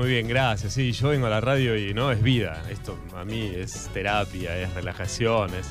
Muy 0.00 0.08
bien, 0.08 0.26
gracias. 0.28 0.72
Sí, 0.72 0.92
yo 0.92 1.08
vengo 1.08 1.26
a 1.26 1.30
la 1.30 1.42
radio 1.42 1.76
y 1.76 1.92
no 1.92 2.10
es 2.10 2.22
vida. 2.22 2.62
Esto 2.70 2.96
a 3.14 3.22
mí 3.24 3.52
es 3.54 3.90
terapia, 3.92 4.56
es 4.56 4.72
relajación, 4.72 5.50
es. 5.54 5.66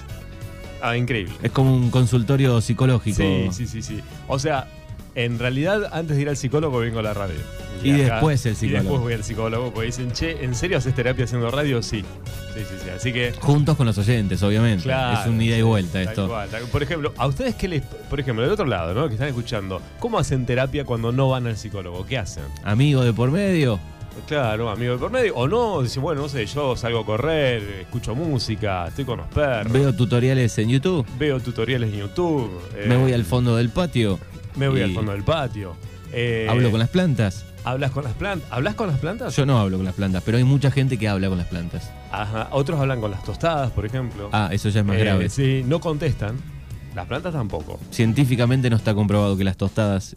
Ah, 0.83 0.95
increíble. 0.95 1.33
Es 1.41 1.51
como 1.51 1.75
un 1.75 1.89
consultorio 1.89 2.61
psicológico. 2.61 3.17
Sí, 3.17 3.47
sí, 3.51 3.65
sí, 3.67 3.81
sí. 3.81 4.00
O 4.27 4.37
sea, 4.37 4.67
en 5.15 5.39
realidad, 5.39 5.89
antes 5.92 6.15
de 6.15 6.21
ir 6.21 6.29
al 6.29 6.37
psicólogo, 6.37 6.77
vengo 6.77 7.00
a 7.00 7.01
la 7.01 7.15
radio. 7.15 7.39
Y 7.83 7.92
después 7.92 8.45
el 8.45 8.54
Y 8.54 8.55
psicólogo. 8.55 8.81
después 8.84 9.02
voy 9.02 9.13
al 9.13 9.23
psicólogo, 9.23 9.71
porque 9.73 9.88
dicen, 9.88 10.11
che, 10.11 10.43
¿en 10.43 10.54
serio 10.54 10.77
haces 10.77 10.93
terapia 10.93 11.25
haciendo 11.25 11.50
radio? 11.50 11.82
Sí. 11.82 12.04
Sí, 12.54 12.59
sí, 12.59 12.75
sí. 12.84 12.89
Así 12.96 13.11
que. 13.11 13.34
Juntos 13.39 13.75
con 13.77 13.88
los 13.88 13.98
oyentes, 13.98 14.43
obviamente. 14.43 14.84
Claro, 14.84 15.21
es 15.21 15.27
un 15.27 15.41
ida 15.41 15.57
y 15.57 15.61
vuelta 15.64 16.02
esto. 16.04 16.27
cual, 16.27 16.50
tal- 16.50 16.64
Por 16.66 16.84
ejemplo, 16.84 17.14
a 17.18 17.25
ustedes 17.25 17.55
qué 17.55 17.68
les. 17.68 17.82
Por 17.82 18.20
ejemplo, 18.20 18.43
del 18.43 18.52
otro 18.52 18.66
lado, 18.66 18.93
¿no? 18.93 19.07
Que 19.07 19.14
están 19.16 19.27
escuchando, 19.30 19.82
¿cómo 20.00 20.20
hacen 20.20 20.46
terapia 20.46 20.86
cuando 20.86 21.11
no 21.11 21.30
van 21.30 21.48
al 21.48 21.57
psicólogo? 21.57 22.05
¿Qué 22.05 22.18
hacen? 22.18 22.43
Amigo 22.64 23.04
de 23.04 23.11
por 23.14 23.32
medio. 23.32 23.80
Claro, 24.27 24.70
amigo 24.70 24.93
de 24.93 24.99
por 24.99 25.11
medio. 25.11 25.36
O 25.36 25.47
no, 25.47 25.81
dicen, 25.81 26.01
bueno, 26.04 26.21
no 26.21 26.29
sé, 26.29 26.46
yo 26.46 26.75
salgo 26.75 27.00
a 27.00 27.05
correr, 27.05 27.61
escucho 27.82 28.15
música, 28.15 28.87
estoy 28.87 29.05
con 29.05 29.18
los 29.19 29.28
perros. 29.28 29.71
Veo 29.73 29.93
tutoriales 29.93 30.57
en 30.57 30.69
YouTube. 30.69 31.05
Veo 31.18 31.39
tutoriales 31.39 31.92
en 31.93 32.00
YouTube. 32.00 32.50
eh, 32.76 32.86
Me 32.88 32.98
voy 32.98 33.14
al 33.14 33.26
fondo 33.26 33.55
del 33.55 33.70
patio. 33.70 34.20
me 34.55 34.68
voy 34.68 34.80
y 34.80 34.84
al 34.84 34.94
fondo 34.94 35.12
del 35.12 35.23
patio. 35.23 35.76
eh, 36.12 36.48
Hablo 36.50 36.70
con 36.72 36.80
las 36.80 36.90
plantas. 36.90 37.45
¿Hablas 37.66 37.92
con 37.92 38.04
las 38.05 38.14
plantas? 38.14 38.48
¿Hablas 38.52 38.76
con 38.76 38.88
las 38.88 39.00
plantas? 39.00 39.36
Yo 39.36 39.45
no 39.45 39.59
hablo 39.59 39.78
con 39.78 39.86
las 39.86 39.94
plantas, 39.95 40.23
pero 40.26 40.38
hay 40.38 40.44
mucha 40.45 40.72
gente 40.72 40.98
que 40.98 41.08
habla 41.09 41.28
con 41.28 41.38
las 41.38 41.48
plantas. 41.48 41.92
Ajá. 42.12 42.48
Otros 42.52 42.80
hablan 42.80 43.02
con 43.02 43.12
las 43.12 43.23
tostadas, 43.23 43.70
por 43.72 43.86
ejemplo. 43.86 44.30
Ah, 44.31 44.50
eso 44.52 44.70
ya 44.70 44.80
es 44.80 44.86
más 44.86 44.95
Eh, 44.95 45.00
grave. 45.02 45.30
Sí, 45.30 45.64
no 45.67 45.80
contestan. 45.81 46.38
Las 46.95 47.06
plantas 47.06 47.34
tampoco. 47.34 47.80
Científicamente 47.92 48.70
no 48.70 48.78
está 48.78 48.94
comprobado 48.95 49.38
que 49.38 49.44
las 49.44 49.58
tostadas. 49.58 50.16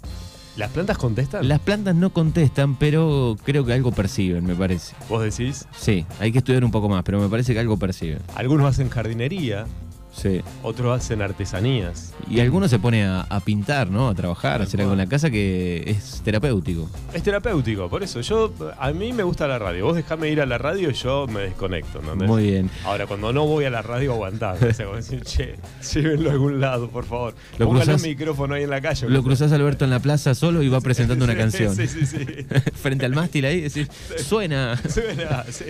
¿Las 0.57 0.71
plantas 0.71 0.99
contestan? 0.99 1.49
Las 1.49 1.61
plantas 1.61 1.95
no 1.95 2.11
contestan, 2.11 2.77
pero 2.77 3.37
creo 3.43 3.65
que 3.65 3.73
algo 3.73 3.91
perciben, 3.91 4.45
me 4.45 4.55
parece. 4.55 4.95
¿Vos 5.09 5.23
decís? 5.23 5.67
Sí, 5.75 6.05
hay 6.21 6.31
que 6.31 6.39
estudiar 6.39 6.63
un 6.63 6.71
poco 6.71 6.91
más, 6.91 7.03
pero 7.05 7.21
me 7.21 7.29
parece 7.29 7.55
que 7.55 7.61
algo 7.61 7.79
perciben. 7.79 8.19
Algunos 8.35 8.67
hacen 8.67 8.91
jardinería, 8.91 9.67
Sí. 10.13 10.43
otros 10.63 11.01
hacen 11.01 11.23
artesanías. 11.23 12.13
Y 12.31 12.41
algunos 12.41 12.71
se 12.71 12.79
pone 12.79 13.05
a, 13.05 13.23
a 13.23 13.41
pintar, 13.41 13.91
¿no? 13.91 14.09
A 14.09 14.15
trabajar, 14.15 14.61
a 14.61 14.65
hacer 14.65 14.81
algo 14.81 14.93
en 14.93 14.99
la 14.99 15.07
casa 15.07 15.31
que 15.31 15.83
es 15.87 16.21
terapéutico. 16.25 16.89
Es 17.13 17.23
terapéutico, 17.23 17.89
por 17.89 18.03
eso 18.03 18.21
yo 18.21 18.53
a 18.79 18.93
mí 18.93 19.13
me 19.13 19.23
gusta 19.23 19.47
la 19.49 19.59
radio. 19.59 19.87
Vos 19.87 19.97
dejame 19.97 20.29
ir 20.31 20.41
a 20.41 20.47
la 20.47 20.59
radio 20.59 20.91
y 20.91 20.95
yo 20.95 21.27
me 21.27 21.41
desconecto, 21.43 22.01
¿entendés? 22.01 22.29
Muy 22.29 22.45
bien. 22.45 22.71
Ahora, 22.85 23.07
cuando 23.07 23.33
no 23.33 23.47
voy 23.47 23.65
a 23.65 23.71
la 23.71 23.83
radio, 23.83 24.13
aguantá. 24.13 24.53
O 24.53 24.73
sea, 24.75 24.87
decir, 24.93 25.23
che, 25.23 25.57
llévenlo 25.95 26.31
a 26.31 26.33
algún 26.33 26.61
lado, 26.61 26.89
por 26.89 27.05
favor. 27.05 27.35
Lo 27.59 27.69
cruzás- 27.69 28.03
micrófono 28.03 28.55
ahí 28.55 28.63
en 28.65 28.71
la 28.71 28.81
calle. 28.81 29.09
Lo 29.09 29.23
cruzás 29.23 29.51
Alberto 29.53 29.85
en 29.85 29.91
la 29.91 30.01
plaza 30.01 30.35
solo 30.35 30.63
y 30.63 30.69
va 30.69 30.81
presentando 30.81 31.25
una 31.25 31.37
canción. 31.37 31.75
Sí, 31.75 31.87
sí, 31.89 32.07
sí. 32.07 32.19
Frente 32.75 33.07
al 33.07 33.15
mástil 33.15 33.45
ahí, 33.47 33.61
decís, 33.63 33.89
suena. 34.17 34.77
Suena, 34.89 35.45
sí. 35.51 35.65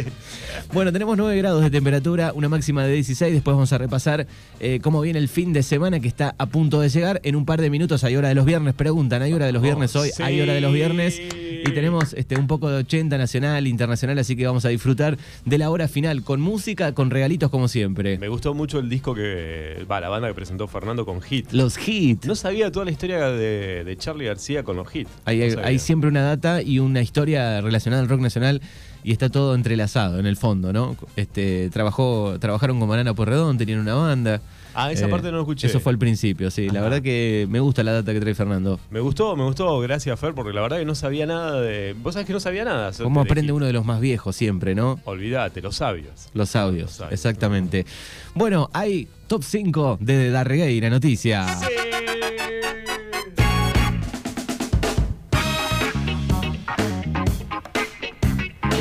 Bueno, 0.72 0.92
tenemos 0.92 1.16
9 1.16 1.36
grados 1.38 1.62
de 1.62 1.70
temperatura, 1.70 2.32
una 2.34 2.48
máxima 2.48 2.84
de 2.84 2.92
16. 2.94 3.32
Después 3.34 3.54
vamos 3.54 3.72
a 3.72 3.78
repasar 3.78 4.26
eh, 4.60 4.80
cómo 4.82 5.00
viene 5.00 5.18
el 5.18 5.28
fin 5.28 5.52
de 5.52 5.62
semana 5.62 6.00
que 6.00 6.08
está 6.08 6.34
a 6.38 6.46
punto 6.46 6.80
de 6.80 6.88
llegar. 6.88 7.20
En 7.24 7.36
un 7.36 7.44
par 7.44 7.60
de 7.60 7.70
minutos 7.70 8.04
hay 8.04 8.16
hora 8.16 8.28
de 8.28 8.34
los 8.34 8.44
viernes. 8.44 8.74
Preguntan, 8.74 9.22
¿hay 9.22 9.32
hora 9.32 9.46
de 9.46 9.52
los 9.52 9.62
viernes 9.62 9.94
hoy? 9.96 10.10
Hay 10.20 10.40
hora 10.40 10.54
de 10.54 10.60
los 10.60 10.72
viernes. 10.72 11.20
Y 11.64 11.72
tenemos 11.72 12.12
este, 12.14 12.36
un 12.36 12.46
poco 12.46 12.68
de 12.70 12.78
80 12.78 13.16
nacional, 13.18 13.66
internacional, 13.66 14.18
así 14.18 14.36
que 14.36 14.46
vamos 14.46 14.64
a 14.64 14.68
disfrutar 14.68 15.16
de 15.44 15.58
la 15.58 15.70
hora 15.70 15.88
final 15.88 16.22
con 16.22 16.40
música, 16.40 16.92
con 16.94 17.10
regalitos 17.10 17.50
como 17.50 17.68
siempre. 17.68 18.18
Me 18.18 18.28
gustó 18.28 18.54
mucho 18.54 18.78
el 18.78 18.88
disco 18.88 19.14
que. 19.14 19.84
Va, 19.90 20.00
la 20.00 20.08
banda 20.08 20.28
que 20.28 20.34
presentó 20.34 20.66
Fernando 20.68 21.04
con 21.06 21.20
Hit. 21.20 21.52
Los 21.52 21.76
hits. 21.86 22.26
No 22.26 22.34
sabía 22.34 22.70
toda 22.72 22.84
la 22.84 22.90
historia 22.90 23.26
de, 23.28 23.84
de 23.84 23.96
Charlie 23.96 24.26
García 24.26 24.62
con 24.64 24.76
los 24.76 24.94
hits. 24.94 25.10
Hay, 25.24 25.38
No 25.38 25.44
hay- 25.44 25.50
sabía. 25.52 25.66
hay 25.66 25.78
siempre 25.78 26.08
una 26.08 26.22
data 26.22 26.62
y 26.62 26.78
una 26.78 27.00
historia 27.02 27.60
relacionada 27.60 28.02
al 28.02 28.08
rock 28.08 28.20
nacional 28.20 28.60
y 29.04 29.12
está 29.12 29.28
todo 29.30 29.54
entrelazado 29.54 30.18
en 30.20 30.26
el 30.26 30.36
fondo, 30.36 30.72
¿no? 30.72 30.96
Este, 31.16 31.70
trabajó, 31.70 32.36
trabajaron 32.38 32.78
con 32.78 32.88
Banana 32.88 33.14
Porredón, 33.14 33.58
tenían 33.58 33.80
una 33.80 33.94
banda. 33.94 34.40
Ah, 34.74 34.90
esa 34.92 35.06
Eh, 35.06 35.08
parte 35.08 35.26
no 35.30 35.36
lo 35.36 35.40
escuché. 35.42 35.66
Eso 35.66 35.80
fue 35.80 35.92
al 35.92 35.98
principio, 35.98 36.50
sí. 36.50 36.68
La 36.70 36.80
verdad 36.80 37.02
que 37.02 37.46
me 37.50 37.60
gusta 37.60 37.82
la 37.82 37.92
data 37.92 38.12
que 38.12 38.20
trae 38.20 38.34
Fernando. 38.34 38.78
Me 38.90 39.00
gustó, 39.00 39.36
me 39.36 39.44
gustó, 39.44 39.78
gracias 39.80 40.18
Fer, 40.18 40.34
porque 40.34 40.52
la 40.52 40.60
verdad 40.62 40.78
que 40.78 40.84
no 40.84 40.94
sabía 40.94 41.26
nada 41.26 41.60
de. 41.60 41.94
Vos 42.02 42.14
sabés 42.14 42.26
que 42.26 42.32
no 42.32 42.40
sabía 42.40 42.64
nada. 42.64 42.90
¿Cómo 43.02 43.22
de 43.22 43.28
aprende 43.30 43.52
uno 43.52 43.66
de 43.66 43.72
los 43.72 43.84
más 43.84 44.00
viejos 44.00 44.34
siempre, 44.36 44.74
no? 44.74 44.98
Olvídate, 45.04 45.60
los 45.62 45.76
sabios. 45.76 46.28
Los 46.34 46.56
audios, 46.56 46.90
Los 46.90 47.00
audios. 47.00 47.12
exactamente. 47.12 47.84
Bueno, 48.34 48.70
hay 48.72 49.08
top 49.26 49.42
5 49.44 49.98
de 50.00 50.30
Darregueira 50.30 50.90
Noticia. 50.90 51.46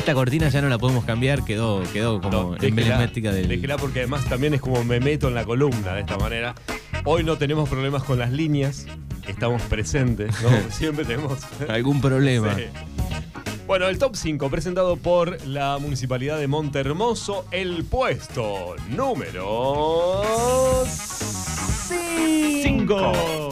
Esta 0.02 0.14
cortina 0.14 0.48
ya 0.48 0.60
no 0.60 0.68
la 0.68 0.78
podemos 0.78 1.04
cambiar, 1.04 1.44
quedó, 1.44 1.80
quedó 1.92 2.20
como 2.20 2.42
No, 2.42 2.50
déjela, 2.54 2.68
emblemática 2.70 3.30
del. 3.30 3.46
déjela 3.46 3.76
porque 3.76 4.00
además 4.00 4.24
también 4.24 4.52
es 4.52 4.60
como 4.60 4.82
me 4.82 4.98
meto 4.98 5.28
en 5.28 5.34
la 5.36 5.44
columna 5.44 5.94
de 5.94 6.00
esta 6.00 6.18
manera. 6.18 6.56
Hoy 7.04 7.22
no 7.22 7.38
tenemos 7.38 7.68
problemas 7.68 8.02
con 8.02 8.18
las 8.18 8.32
líneas, 8.32 8.88
estamos 9.28 9.62
presentes, 9.62 10.34
¿no? 10.42 10.50
Siempre 10.72 11.04
tenemos. 11.04 11.38
Algún 11.68 12.00
problema. 12.00 12.52
Sí. 12.56 12.64
Bueno, 13.68 13.86
el 13.86 13.98
top 13.98 14.16
5 14.16 14.50
presentado 14.50 14.96
por 14.96 15.40
la 15.46 15.78
Municipalidad 15.78 16.36
de 16.36 16.48
Montermoso, 16.48 17.46
el 17.52 17.84
puesto 17.84 18.74
número 18.88 20.22
5. 22.62 23.51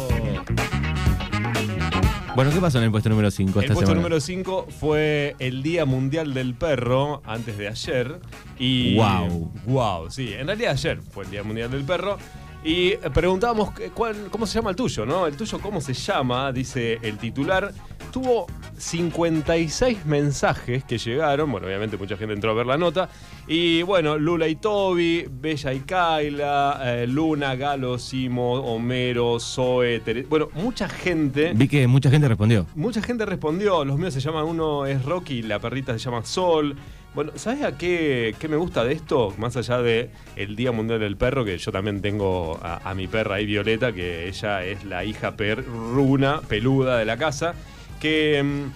Bueno, 2.40 2.54
¿qué 2.54 2.60
pasó 2.62 2.78
en 2.78 2.84
el 2.84 2.90
puesto 2.90 3.10
número 3.10 3.30
5 3.30 3.58
El 3.58 3.64
esta 3.66 3.74
puesto 3.74 3.80
semana? 3.90 4.00
número 4.02 4.18
5 4.18 4.68
fue 4.80 5.36
el 5.40 5.62
Día 5.62 5.84
Mundial 5.84 6.32
del 6.32 6.54
Perro 6.54 7.20
antes 7.26 7.58
de 7.58 7.68
ayer. 7.68 8.18
Y. 8.58 8.94
Guau. 8.94 9.52
Wow, 9.66 10.10
sí. 10.10 10.32
En 10.32 10.46
realidad 10.46 10.72
ayer 10.72 11.02
fue 11.02 11.24
el 11.24 11.30
Día 11.30 11.42
Mundial 11.42 11.70
del 11.70 11.84
Perro. 11.84 12.16
Y 12.64 12.92
preguntábamos 13.12 13.72
cuál- 13.92 14.28
cómo 14.30 14.46
se 14.46 14.54
llama 14.54 14.70
el 14.70 14.76
tuyo, 14.76 15.04
¿no? 15.04 15.26
El 15.26 15.36
tuyo, 15.36 15.58
¿cómo 15.60 15.82
se 15.82 15.92
llama? 15.92 16.50
Dice 16.50 16.98
el 17.02 17.18
titular. 17.18 17.74
Tuvo 18.10 18.46
56 18.80 20.04
mensajes 20.06 20.84
que 20.84 20.98
llegaron. 20.98 21.50
Bueno, 21.52 21.66
obviamente 21.66 21.96
mucha 21.96 22.16
gente 22.16 22.34
entró 22.34 22.50
a 22.50 22.54
ver 22.54 22.66
la 22.66 22.76
nota. 22.78 23.08
Y 23.46 23.82
bueno, 23.82 24.18
Lula 24.18 24.48
y 24.48 24.56
Toby, 24.56 25.26
Bella 25.30 25.72
y 25.72 25.80
Kaila, 25.80 26.80
eh, 26.84 27.06
Luna, 27.06 27.54
Galo, 27.56 27.98
Simo, 27.98 28.54
Homero, 28.54 29.38
Zoe, 29.40 30.00
Tere- 30.00 30.26
Bueno, 30.28 30.48
mucha 30.54 30.88
gente. 30.88 31.52
Vi 31.54 31.68
que 31.68 31.86
mucha 31.86 32.10
gente 32.10 32.28
respondió. 32.28 32.66
Mucha 32.74 33.02
gente 33.02 33.26
respondió, 33.26 33.84
los 33.84 33.98
míos 33.98 34.14
se 34.14 34.20
llaman, 34.20 34.44
uno 34.44 34.86
es 34.86 35.04
Rocky, 35.04 35.42
la 35.42 35.58
perrita 35.58 35.92
se 35.92 35.98
llama 35.98 36.24
Sol. 36.24 36.76
Bueno, 37.12 37.32
¿sabes 37.34 37.64
a 37.64 37.76
qué, 37.76 38.36
qué 38.38 38.46
me 38.46 38.56
gusta 38.56 38.84
de 38.84 38.92
esto? 38.92 39.34
Más 39.36 39.56
allá 39.56 39.82
de 39.82 40.10
el 40.36 40.54
Día 40.54 40.70
Mundial 40.70 41.00
del 41.00 41.16
Perro, 41.16 41.44
que 41.44 41.58
yo 41.58 41.72
también 41.72 42.00
tengo 42.00 42.60
a, 42.62 42.88
a 42.88 42.94
mi 42.94 43.08
perra 43.08 43.34
ahí, 43.36 43.46
Violeta, 43.46 43.92
que 43.92 44.28
ella 44.28 44.64
es 44.64 44.84
la 44.84 45.04
hija 45.04 45.32
perruna, 45.36 46.40
peluda 46.46 46.98
de 46.98 47.04
la 47.04 47.16
casa, 47.16 47.54
que 48.00 48.42
mm, 48.42 48.72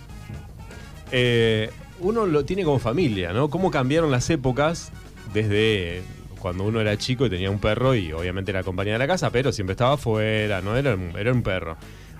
eh, 1.12 1.70
uno 2.00 2.26
lo 2.26 2.44
tiene 2.44 2.64
como 2.64 2.78
familia, 2.78 3.32
¿no? 3.32 3.48
Cómo 3.50 3.70
cambiaron 3.70 4.10
las 4.10 4.28
épocas 4.30 4.90
desde 5.32 6.02
cuando 6.38 6.64
uno 6.64 6.80
era 6.80 6.96
chico 6.98 7.26
y 7.26 7.30
tenía 7.30 7.50
un 7.50 7.58
perro 7.58 7.94
y 7.94 8.12
obviamente 8.12 8.50
era 8.50 8.62
compañía 8.62 8.94
de 8.94 8.98
la 8.98 9.06
casa, 9.06 9.30
pero 9.30 9.52
siempre 9.52 9.72
estaba 9.72 9.94
afuera, 9.94 10.60
¿no? 10.60 10.76
Era, 10.76 10.94
un- 10.94 11.12
era 11.18 11.32
un 11.32 11.42
perro. 11.42 11.76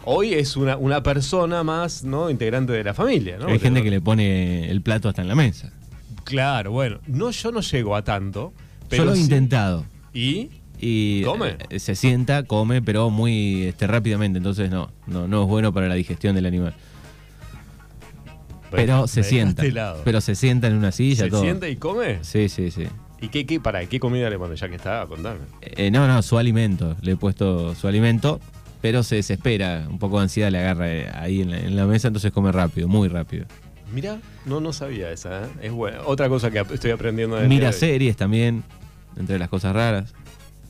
Hoy 0.07 0.35
es 0.35 0.57
una, 0.57 0.77
una 0.77 1.03
persona 1.03 1.63
más, 1.63 2.05
¿no? 2.05 2.31
Integrante 2.31 2.73
de 2.73 2.85
la 2.85 2.95
familia, 2.95 3.39
¿no? 3.39 3.49
Hay 3.49 3.59
gente 3.59 3.83
que 3.83 3.91
le 3.91 4.01
pone 4.01 4.71
el 4.71 4.83
plato 4.83 5.09
hasta 5.09 5.23
en 5.23 5.29
la 5.29 5.35
mesa. 5.35 5.73
Claro, 6.25 6.73
bueno, 6.73 7.01
no, 7.07 7.31
yo 7.31 7.53
no 7.53 7.61
llego 7.61 7.97
a 7.97 8.03
tanto, 8.03 8.53
pero 8.89 9.03
Yo 9.03 9.07
lo 9.11 9.13
he 9.13 9.17
sí- 9.17 9.23
intentado. 9.23 9.85
¿Y? 10.15 10.51
Y 10.79 11.23
¿Come? 11.23 11.57
eh, 11.71 11.79
se 11.79 11.95
sienta, 11.95 12.43
come, 12.45 12.83
pero 12.83 13.09
muy 13.11 13.65
este, 13.65 13.87
rápidamente. 13.87 14.39
Entonces 14.39 14.71
no, 14.71 14.91
no, 15.07 15.27
no 15.29 15.43
es 15.43 15.49
bueno 15.49 15.73
para 15.73 15.89
la 15.89 15.95
digestión 15.95 16.35
del 16.35 16.47
animal. 16.47 16.75
Pero 18.77 19.07
se 19.07 19.21
dejaste 19.21 19.63
sienta. 19.63 19.97
Pero 20.05 20.21
se 20.21 20.35
sienta 20.35 20.67
en 20.69 20.75
una 20.75 20.93
silla, 20.93 21.25
¿Se 21.25 21.31
todo. 21.31 21.43
sienta 21.43 21.69
y 21.69 21.77
come? 21.77 22.19
Sí, 22.23 22.49
sí, 22.49 22.71
sí. 22.71 22.87
¿Y 23.21 23.29
qué, 23.29 23.47
qué, 23.47 23.61
para, 23.61 23.85
qué 23.87 24.01
comida 24.01 24.29
le 24.29 24.39
pones? 24.39 24.61
Ya 24.61 24.69
que 24.69 24.77
está, 24.77 25.07
contame. 25.07 25.41
Eh, 25.63 25.91
no, 25.91 26.07
no, 26.07 26.21
su 26.23 26.37
alimento. 26.39 26.97
Le 27.01 27.13
he 27.13 27.17
puesto 27.17 27.75
su 27.75 27.89
alimento, 27.89 28.41
pero 28.83 29.03
se 29.03 29.17
desespera. 29.17 29.87
Un 29.89 29.99
poco 29.99 30.19
de 30.19 30.25
ansiedad 30.25 30.51
le 30.51 30.59
agarra 30.59 30.93
eh, 30.93 31.11
ahí 31.15 31.41
en 31.41 31.51
la, 31.51 31.59
en 31.59 31.77
la 31.77 31.87
mesa, 31.87 32.09
entonces 32.09 32.33
come 32.33 32.53
rápido, 32.53 32.87
muy 32.89 33.09
rápido. 33.09 33.47
Mira, 33.93 34.19
no, 34.45 34.61
no 34.61 34.73
sabía 34.73 35.11
esa, 35.11 35.45
¿eh? 35.45 35.49
Es 35.63 35.73
buena. 35.73 35.99
Otra 36.05 36.29
cosa 36.29 36.51
que 36.51 36.59
estoy 36.59 36.91
aprendiendo 36.91 37.37
de 37.37 37.47
Mira 37.49 37.73
series 37.73 38.17
también, 38.17 38.65
entre 39.17 39.39
las 39.39 39.49
cosas 39.49 39.75
raras. 39.75 40.13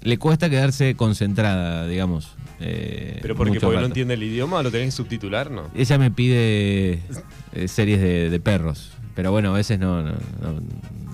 Le 0.04 0.18
cuesta 0.18 0.48
quedarse 0.50 0.94
concentrada, 0.94 1.86
digamos. 1.88 2.36
eh, 2.60 3.18
Pero 3.22 3.34
porque, 3.34 3.58
porque 3.58 3.80
no 3.80 3.86
entiende 3.86 4.14
el 4.14 4.22
idioma, 4.22 4.62
lo 4.62 4.70
tenés 4.70 4.88
que 4.88 4.92
subtitular, 4.92 5.50
¿no? 5.50 5.70
Ella 5.74 5.98
me 5.98 6.10
pide 6.10 7.00
eh, 7.52 7.68
series 7.68 8.00
de, 8.00 8.30
de 8.30 8.40
perros. 8.40 8.92
Pero 9.14 9.32
bueno, 9.32 9.50
a 9.54 9.56
veces 9.56 9.78
no, 9.78 10.02
no, 10.02 10.10
no, 10.12 10.60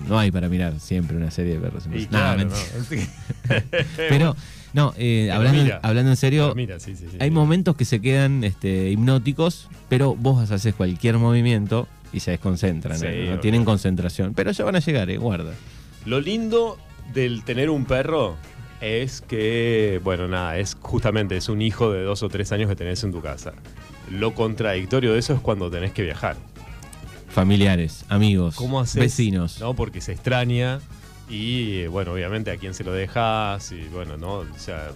no 0.07 0.19
hay 0.19 0.31
para 0.31 0.49
mirar 0.49 0.79
siempre 0.79 1.15
una 1.15 1.31
serie 1.31 1.53
de 1.53 1.59
perros. 1.59 1.85
Y 1.93 2.05
claro. 2.07 2.49
Pero, 3.97 4.35
no, 4.73 4.93
eh, 4.97 5.31
hablando, 5.31 5.63
mira. 5.63 5.79
hablando 5.83 6.11
en 6.11 6.17
serio, 6.17 6.43
Pero 6.45 6.55
mira, 6.55 6.79
sí, 6.79 6.95
sí, 6.95 7.05
sí. 7.09 7.17
hay 7.19 7.31
momentos 7.31 7.75
que 7.75 7.85
se 7.85 8.01
quedan 8.01 8.43
este, 8.43 8.89
hipnóticos, 8.89 9.69
pero 9.89 10.15
vos 10.15 10.49
haces 10.51 10.73
cualquier 10.75 11.17
movimiento 11.17 11.87
y 12.13 12.21
se 12.21 12.31
desconcentran, 12.31 12.99
¿eh? 13.03 13.27
no 13.29 13.39
tienen 13.39 13.63
concentración. 13.65 14.33
Pero 14.33 14.51
ya 14.51 14.63
van 14.65 14.75
a 14.75 14.79
llegar, 14.79 15.15
guarda. 15.17 15.53
Lo 16.05 16.19
lindo 16.19 16.77
del 17.13 17.43
tener 17.43 17.69
un 17.69 17.85
perro 17.85 18.37
es 18.81 19.21
que, 19.21 20.01
bueno, 20.03 20.27
nada, 20.27 20.57
es 20.57 20.75
justamente, 20.81 21.37
es 21.37 21.49
un 21.49 21.61
hijo 21.61 21.91
de 21.91 22.03
dos 22.03 22.23
o 22.23 22.29
tres 22.29 22.51
años 22.51 22.67
que 22.69 22.75
tenés 22.75 23.03
en 23.03 23.11
tu 23.11 23.21
casa. 23.21 23.53
Lo 24.09 24.33
contradictorio 24.33 25.13
de 25.13 25.19
eso 25.19 25.33
es 25.33 25.39
cuando 25.39 25.69
tenés 25.71 25.91
que 25.91 26.03
viajar. 26.03 26.35
Familiares, 27.29 28.03
amigos, 28.09 28.55
¿Cómo 28.55 28.79
haces? 28.81 28.99
vecinos. 29.01 29.59
¿no? 29.61 29.73
Porque 29.73 30.01
se 30.01 30.11
extraña 30.11 30.79
y, 31.29 31.77
eh, 31.81 31.87
bueno, 31.87 32.11
obviamente 32.11 32.51
a 32.51 32.57
quién 32.57 32.73
se 32.73 32.83
lo 32.83 32.91
dejas 32.91 33.71
y, 33.71 33.83
bueno, 33.93 34.17
¿no? 34.17 34.39
O 34.39 34.45
sea, 34.57 34.89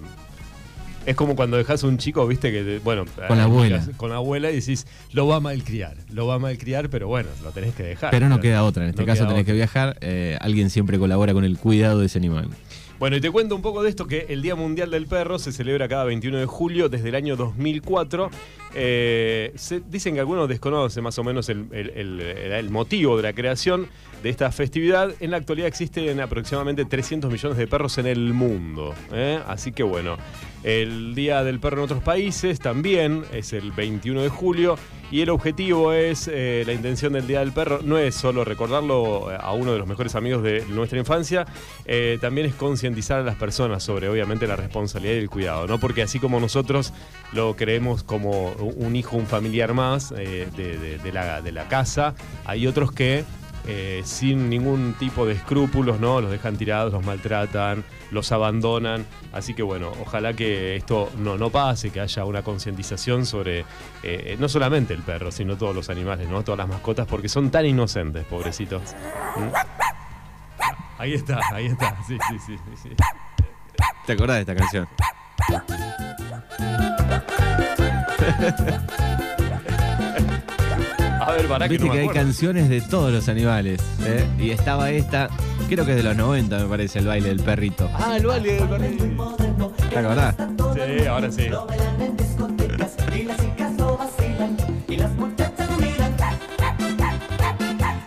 es 1.06 1.16
como 1.16 1.36
cuando 1.38 1.56
dejas 1.56 1.84
un 1.84 1.98
chico, 1.98 2.28
viste, 2.28 2.52
que, 2.52 2.80
bueno... 2.84 3.06
Con 3.28 3.38
la 3.38 3.44
abuela. 3.46 3.88
Con 3.96 4.10
la 4.10 4.16
abuela 4.18 4.52
y 4.52 4.56
decís, 4.56 4.86
lo 5.14 5.28
va 5.28 5.38
a 5.38 5.40
malcriar, 5.40 5.96
lo 6.12 6.28
va 6.28 6.36
a 6.36 6.40
malcriar, 6.40 6.90
pero 6.90 7.08
bueno, 7.08 7.30
lo 7.44 7.52
tenés 7.52 7.74
que 7.74 7.84
dejar. 7.84 8.12
Pero 8.12 8.28
no 8.28 8.42
queda 8.42 8.64
otra, 8.66 8.84
en 8.84 8.90
este 8.90 9.04
No 9.04 9.06
caso 9.06 9.22
tenés 9.28 9.34
otra. 9.34 9.44
que 9.46 9.54
viajar. 9.54 9.98
eh, 10.02 10.38
alguien 10.42 10.70
siempre 10.70 11.00
colabora 11.00 11.32
con 11.34 11.46
el 11.46 11.58
cuidado 11.58 12.00
de 12.00 12.08
ese 12.08 12.18
animal. 12.18 12.50
Bueno, 12.98 13.18
y 13.18 13.22
te 13.22 13.30
cuento 13.30 13.56
un 13.56 13.62
poco 13.62 13.84
de 13.84 13.90
esto, 13.90 14.08
que 14.08 14.28
el 14.30 14.42
Día 14.42 14.56
Mundial 14.56 14.90
del 14.90 15.06
Perro 15.06 15.38
se 15.38 15.52
celebra 15.52 15.88
cada 15.90 16.06
21 16.06 16.38
de 16.38 16.46
julio 16.46 16.88
desde 16.88 17.10
el 17.10 17.16
año 17.16 17.36
2004. 17.36 18.30
Eh, 18.74 19.52
se- 19.56 19.82
dicen 19.82 20.14
que 20.14 20.22
algunos 20.22 20.48
desconocen 20.48 21.04
más 21.04 21.20
o 21.20 21.24
menos 21.24 21.50
el, 21.50 21.68
el- 21.74 22.70
motivo 22.70 23.18
de 23.18 23.24
la 23.24 23.34
creación 23.34 23.88
de 24.26 24.32
esta 24.32 24.52
festividad. 24.52 25.14
En 25.20 25.30
la 25.30 25.38
actualidad 25.38 25.68
existen 25.68 26.20
aproximadamente 26.20 26.84
300 26.84 27.32
millones 27.32 27.60
de 27.60 27.68
perros 27.68 28.00
en 28.00 28.08
el 28.08 28.34
mundo. 28.34 28.96
¿eh? 29.14 29.40
Así 29.46 29.72
que 29.72 29.84
bueno, 29.84 30.18
el 30.64 31.14
Día 31.14 31.44
del 31.44 31.60
Perro 31.60 31.78
en 31.78 31.84
otros 31.84 32.02
países 32.02 32.58
también 32.60 33.24
es 33.32 33.54
el 33.54 33.72
21 33.72 34.24
de 34.24 34.30
julio. 34.30 34.80
Y 35.12 35.22
el 35.22 35.30
objetivo 35.30 35.94
es, 35.94 36.28
eh, 36.28 36.64
la 36.66 36.74
intención 36.74 37.14
del 37.14 37.28
Día 37.28 37.42
del 37.42 37.52
Perro 37.52 37.82
no 37.84 38.00
es 38.00 38.16
solo 38.16 38.44
recordarlo 38.44 39.30
a 39.30 39.54
uno 39.54 39.74
de 39.74 39.78
los 39.78 39.88
mejores 39.88 40.16
amigos 40.16 40.42
de 40.42 40.66
nuestra 40.70 40.98
infancia, 40.98 41.46
eh, 41.86 42.18
también 42.20 42.48
es 42.48 42.56
concientizar 42.56 43.20
a 43.20 43.24
las 43.24 43.36
personas 43.36 43.84
sobre 43.84 44.10
obviamente 44.10 44.48
la 44.48 44.56
responsabilidad 44.56 45.14
y 45.14 45.20
el 45.20 45.30
cuidado, 45.30 45.68
¿no? 45.68 45.80
Porque 45.80 46.02
así 46.02 46.20
como 46.20 46.40
nosotros 46.40 46.94
lo 47.32 47.56
creemos 47.56 48.02
como 48.02 48.54
un 48.54 48.96
hijo, 48.96 49.18
un 49.18 49.28
familiar 49.28 49.76
más 49.76 50.12
eh, 50.18 50.48
de 50.58 51.12
la, 51.12 51.44
de 51.44 51.52
la 51.52 51.68
casa, 51.68 52.16
hay 52.44 52.66
otros 52.66 52.92
que 52.92 53.24
eh, 53.68 54.02
sin 54.06 54.50
ningún 54.50 54.94
tipo 54.94 55.26
de 55.26 55.34
escrúpulos, 55.34 56.00
¿no? 56.00 56.22
Los 56.22 56.30
dejan 56.32 56.56
tirados, 56.58 56.94
los 56.94 57.04
maltratan, 57.04 57.84
los 58.12 58.32
abandonan. 58.32 59.06
Así 59.34 59.54
que 59.54 59.64
bueno, 59.64 59.92
ojalá 60.02 60.34
que 60.34 60.76
esto 60.76 61.12
no, 61.18 61.38
no 61.38 61.50
pase, 61.50 61.90
que 61.90 62.00
haya 62.00 62.26
una 62.26 62.44
concientización 62.44 63.26
sobre 63.26 63.66
eh, 64.04 64.38
no 64.40 64.48
solamente 64.50 64.94
el 64.94 65.02
perro, 65.02 65.32
sino 65.32 65.58
todos 65.58 65.76
los 65.76 65.90
animales, 65.90 66.30
¿no? 66.30 66.44
Todas 66.44 66.60
las 66.60 66.68
mascotas, 66.68 67.08
porque 67.08 67.28
son 67.28 67.50
tan 67.50 67.66
inocentes, 67.66 68.26
pobrecitos. 68.26 68.96
¿Mm? 69.36 69.50
Ahí 70.98 71.14
está, 71.14 71.40
ahí 71.52 71.66
está. 71.66 71.98
Sí, 72.08 72.18
sí, 72.30 72.38
sí, 72.46 72.58
sí, 72.58 72.72
sí. 72.84 72.90
¿Te 74.06 74.14
acordás 74.14 74.36
de 74.36 74.42
esta 74.42 74.56
canción? 74.56 74.88
A 81.26 81.32
ver, 81.32 81.48
para 81.48 81.66
que 81.68 81.74
Viste 81.74 81.88
no 81.88 81.94
que 81.94 82.00
hay 82.00 82.06
acuerdo. 82.06 82.22
canciones 82.24 82.70
de 82.70 82.82
todos 82.82 83.12
los 83.12 83.28
animales. 83.30 83.82
¿eh? 84.06 84.26
Y 84.38 84.52
estaba 84.52 84.92
esta, 84.92 85.30
creo 85.68 85.86
que 85.86 85.92
es 85.92 85.98
de 85.98 86.04
los 86.04 86.16
90, 86.16 86.60
me 86.60 86.66
parece, 86.66 87.00
el 87.00 87.08
baile 87.08 87.30
del 87.30 87.40
perrito. 87.42 87.90
Ah, 87.94 88.16
el 88.18 88.26
baile 88.28 88.54
del 88.54 88.70
perrito. 88.70 89.36
¿Te 89.90 89.98
acordás? 90.00 90.36
Sí, 90.76 91.06
ahora 91.08 91.32
sí. 91.32 91.50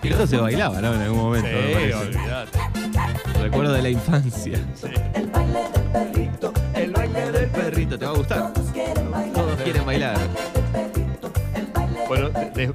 Y 0.02 0.08
esto 0.08 0.26
se 0.26 0.36
bailaba, 0.36 0.80
¿no? 0.80 0.94
En 0.94 1.02
algún 1.02 1.18
momento. 1.18 1.48
me 1.48 1.86
Sí, 1.86 1.92
olvídate. 1.92 2.58
Recuerdo 3.42 3.72
de 3.72 3.82
la 3.82 3.90
infancia. 3.90 4.58
El 5.14 5.26
baile 5.28 5.60
del 5.72 5.82
perrito, 5.92 6.52
El 6.74 6.90
baile 6.92 7.32
del 7.32 7.50
perrito, 7.50 7.98
¿te 7.98 8.04
va 8.06 8.12
a 8.12 8.14
gustar? 8.14 8.52
todos 8.52 8.70
quieren 8.72 9.10
bailar. 9.10 9.32
Todos 9.34 9.60
quieren 9.62 9.86
bailar. 9.86 10.16
Bueno, 12.08 12.30
de- 12.30 12.72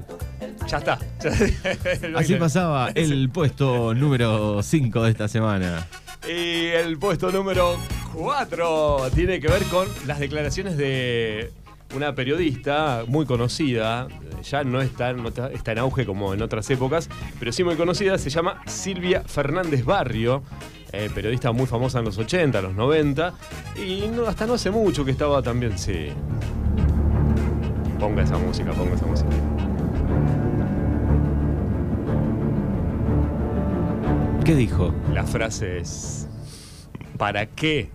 ya 0.67 0.77
está. 0.77 0.99
Así 2.15 2.35
pasaba 2.35 2.89
el 2.95 3.29
puesto 3.29 3.93
número 3.93 4.61
5 4.63 5.03
de 5.03 5.11
esta 5.11 5.27
semana. 5.27 5.87
Y 6.27 6.67
el 6.67 6.97
puesto 6.97 7.31
número 7.31 7.75
4 8.13 9.09
tiene 9.13 9.39
que 9.39 9.47
ver 9.47 9.63
con 9.63 9.87
las 10.07 10.19
declaraciones 10.19 10.77
de 10.77 11.51
una 11.95 12.15
periodista 12.15 13.03
muy 13.07 13.25
conocida, 13.25 14.07
ya 14.41 14.63
no 14.63 14.81
está, 14.81 15.13
no 15.13 15.27
está, 15.27 15.51
está 15.51 15.73
en 15.73 15.77
auge 15.79 16.05
como 16.05 16.33
en 16.33 16.41
otras 16.41 16.67
épocas, 16.71 17.07
pero 17.39 17.51
sí 17.51 17.63
muy 17.63 17.75
conocida, 17.75 18.17
se 18.17 18.29
llama 18.31 18.61
Silvia 18.65 19.21
Fernández 19.23 19.85
Barrio, 19.85 20.41
eh, 20.91 21.09
periodista 21.13 21.51
muy 21.51 21.67
famosa 21.67 21.99
en 21.99 22.05
los 22.05 22.17
80, 22.17 22.61
los 22.61 22.73
90, 22.73 23.33
y 23.75 24.07
no- 24.07 24.25
hasta 24.25 24.47
no 24.47 24.53
hace 24.55 24.71
mucho 24.71 25.05
que 25.05 25.11
estaba 25.11 25.41
también, 25.43 25.77
sí. 25.77 26.07
Ponga 27.99 28.23
esa 28.23 28.37
música, 28.39 28.71
ponga 28.71 28.95
esa 28.95 29.05
música. 29.05 29.29
¿Qué 34.45 34.55
dijo? 34.55 34.93
La 35.13 35.23
frase 35.25 35.77
es, 35.77 36.27
¿para 37.17 37.45
qué 37.45 37.89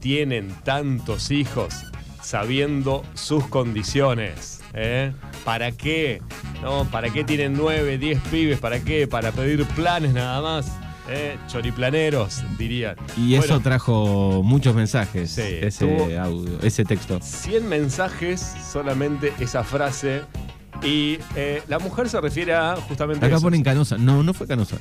tienen 0.00 0.48
tantos 0.64 1.30
hijos 1.30 1.84
sabiendo 2.20 3.04
sus 3.14 3.46
condiciones? 3.46 4.60
¿Eh? 4.72 5.12
¿Para 5.44 5.70
qué? 5.70 6.20
¿No? 6.62 6.84
¿Para 6.86 7.10
qué 7.10 7.22
tienen 7.22 7.52
nueve, 7.52 7.96
diez 7.96 8.20
pibes? 8.28 8.58
¿Para 8.58 8.80
qué? 8.80 9.06
¿Para 9.06 9.30
pedir 9.30 9.64
planes 9.68 10.12
nada 10.14 10.40
más? 10.40 10.66
¿Eh? 11.08 11.36
Choriplaneros, 11.46 12.42
dirían. 12.58 12.96
Y 13.16 13.36
eso 13.36 13.60
trajo 13.60 14.42
muchos 14.42 14.74
mensajes, 14.74 15.30
Sí, 15.30 15.42
ese 15.42 16.18
audio, 16.18 16.58
ese 16.62 16.84
texto. 16.84 17.20
100 17.22 17.68
mensajes, 17.68 18.40
solamente 18.72 19.32
esa 19.38 19.62
frase. 19.62 20.22
Y 20.82 21.18
eh, 21.36 21.62
la 21.68 21.78
mujer 21.78 22.08
se 22.08 22.20
refiere 22.20 22.52
a 22.52 22.74
justamente... 22.76 23.24
Acá 23.24 23.36
eso. 23.36 23.44
ponen 23.44 23.62
Canosa. 23.62 23.96
No, 23.96 24.24
no 24.24 24.34
fue 24.34 24.48
Canosa. 24.48 24.76